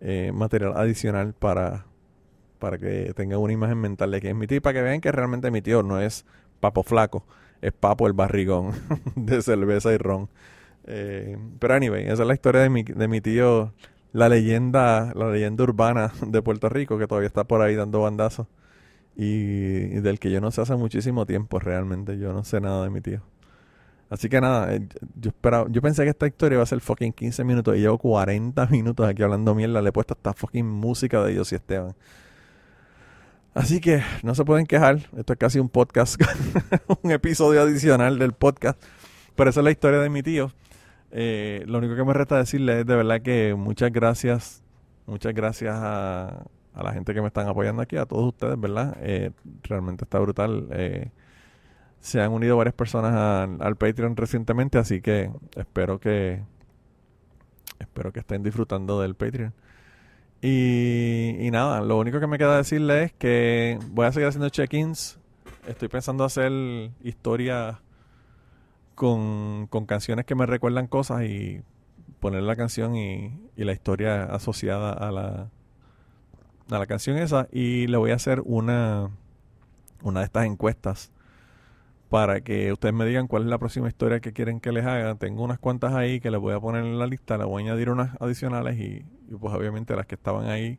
[0.00, 1.86] eh, material adicional para,
[2.58, 5.00] para que tengan una imagen mental de que es mi tío y para que vean
[5.00, 6.24] que realmente mi tío no es
[6.60, 7.24] papo flaco,
[7.60, 8.72] es papo el barrigón
[9.16, 10.28] de cerveza y ron.
[10.86, 13.72] Eh, pero anyway, esa es la historia de mi, de mi tío,
[14.14, 18.46] la leyenda, la leyenda urbana de Puerto Rico que todavía está por ahí dando bandazos
[19.16, 22.90] y, del que yo no sé hace muchísimo tiempo realmente, yo no sé nada de
[22.90, 23.22] mi tío.
[24.10, 24.86] Así que nada, eh,
[25.20, 27.98] yo esperaba, yo pensé que esta historia iba a ser fucking 15 minutos y llevo
[27.98, 31.96] 40 minutos aquí hablando mierda, le he puesto hasta fucking música de Dios y Esteban.
[33.52, 36.20] Así que no se pueden quejar, esto es casi un podcast,
[37.02, 38.80] un episodio adicional del podcast,
[39.34, 40.52] pero esa es la historia de mi tío.
[41.16, 44.64] Eh, lo único que me resta decirle es de verdad que muchas gracias,
[45.06, 46.44] muchas gracias a,
[46.74, 48.96] la gente que me están apoyando aquí, a todos ustedes, ¿verdad?
[49.00, 49.30] Eh,
[49.62, 50.66] realmente está brutal.
[50.72, 51.12] eh,
[52.00, 53.14] se han unido varias personas
[53.60, 56.42] al, Patreon recientemente, así que espero que
[57.78, 59.54] espero que estén disfrutando del Patreon.
[60.42, 64.48] Y, y nada, lo único que me queda decirle es que voy a seguir haciendo
[64.48, 65.18] check-ins.
[65.68, 66.50] Estoy pensando hacer
[67.02, 67.76] historias
[68.94, 71.62] con, con canciones que me recuerdan cosas y
[72.20, 75.50] poner la canción y, la historia asociada a la,
[76.70, 77.48] a la canción esa.
[77.52, 79.10] Y le voy a hacer una,
[80.02, 81.12] una de estas encuestas
[82.08, 85.16] para que ustedes me digan cuál es la próxima historia que quieren que les haga.
[85.16, 87.66] Tengo unas cuantas ahí que les voy a poner en la lista, les voy a
[87.66, 89.04] añadir unas adicionales y,
[89.36, 90.78] pues obviamente las que estaban ahí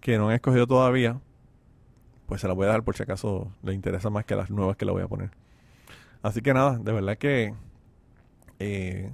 [0.00, 1.20] que no han escogido todavía,
[2.26, 4.76] pues se las voy a dar por si acaso les interesa más que las nuevas
[4.76, 5.30] que le voy a poner.
[6.22, 7.54] Así que nada, de verdad que
[8.58, 9.10] eh,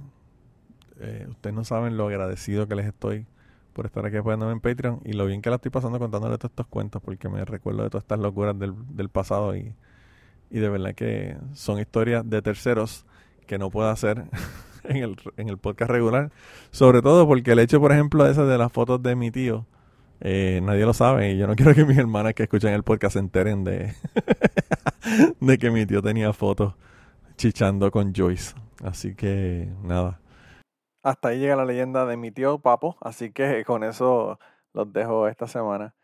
[0.99, 3.25] eh, ustedes no saben lo agradecido que les estoy
[3.73, 6.51] por estar aquí apoyándome en Patreon y lo bien que la estoy pasando contándole todos
[6.51, 9.73] estos cuentos porque me recuerdo de todas estas locuras del, del pasado y,
[10.49, 13.05] y de verdad que son historias de terceros
[13.45, 14.25] que no puedo hacer
[14.83, 16.31] en el, en el podcast regular.
[16.71, 19.65] Sobre todo porque el hecho, por ejemplo, ese de las fotos de mi tío,
[20.21, 23.13] eh, nadie lo sabe y yo no quiero que mis hermanas que escuchan el podcast
[23.13, 23.93] se enteren de,
[25.39, 26.73] de que mi tío tenía fotos
[27.37, 28.55] chichando con Joyce.
[28.83, 30.19] Así que nada.
[31.03, 34.39] Hasta ahí llega la leyenda de mi tío Papo, así que con eso
[34.73, 35.95] los dejo esta semana.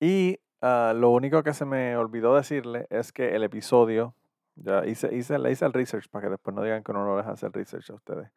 [0.00, 4.14] Y ah, lo único que se me olvidó decirle es que el episodio,
[4.56, 7.16] ya hice, hice, le hice el research para que después no digan que no lo
[7.16, 8.30] deja hacer research a ustedes.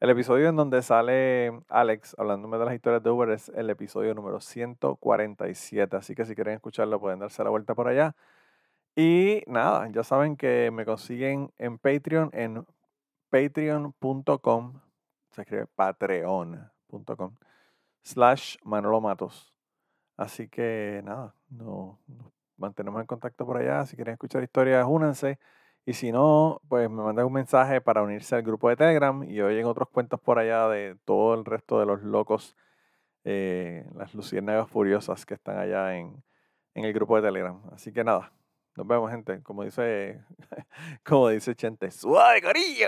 [0.00, 4.14] El episodio en donde sale Alex hablándome de las historias de Uber es el episodio
[4.14, 5.96] número 147.
[5.96, 8.14] Así que si quieren escucharlo pueden darse la vuelta por allá.
[9.00, 12.66] Y nada, ya saben que me consiguen en Patreon, en
[13.30, 14.80] patreon.com,
[15.30, 17.36] se escribe patreon.com,
[18.02, 19.54] slash Manolo Matos.
[20.16, 23.86] Así que nada, no, nos mantenemos en contacto por allá.
[23.86, 25.38] Si quieren escuchar historias, únanse.
[25.86, 29.40] Y si no, pues me mandan un mensaje para unirse al grupo de Telegram y
[29.40, 32.56] oyen otros cuentos por allá de todo el resto de los locos,
[33.22, 36.24] eh, las luciérnagas furiosas que están allá en,
[36.74, 37.62] en el grupo de Telegram.
[37.72, 38.32] Así que nada,
[38.78, 39.42] nos vemos, gente.
[39.42, 40.20] Como dice,
[41.04, 42.86] como dice Chente, ¡suave, cariño!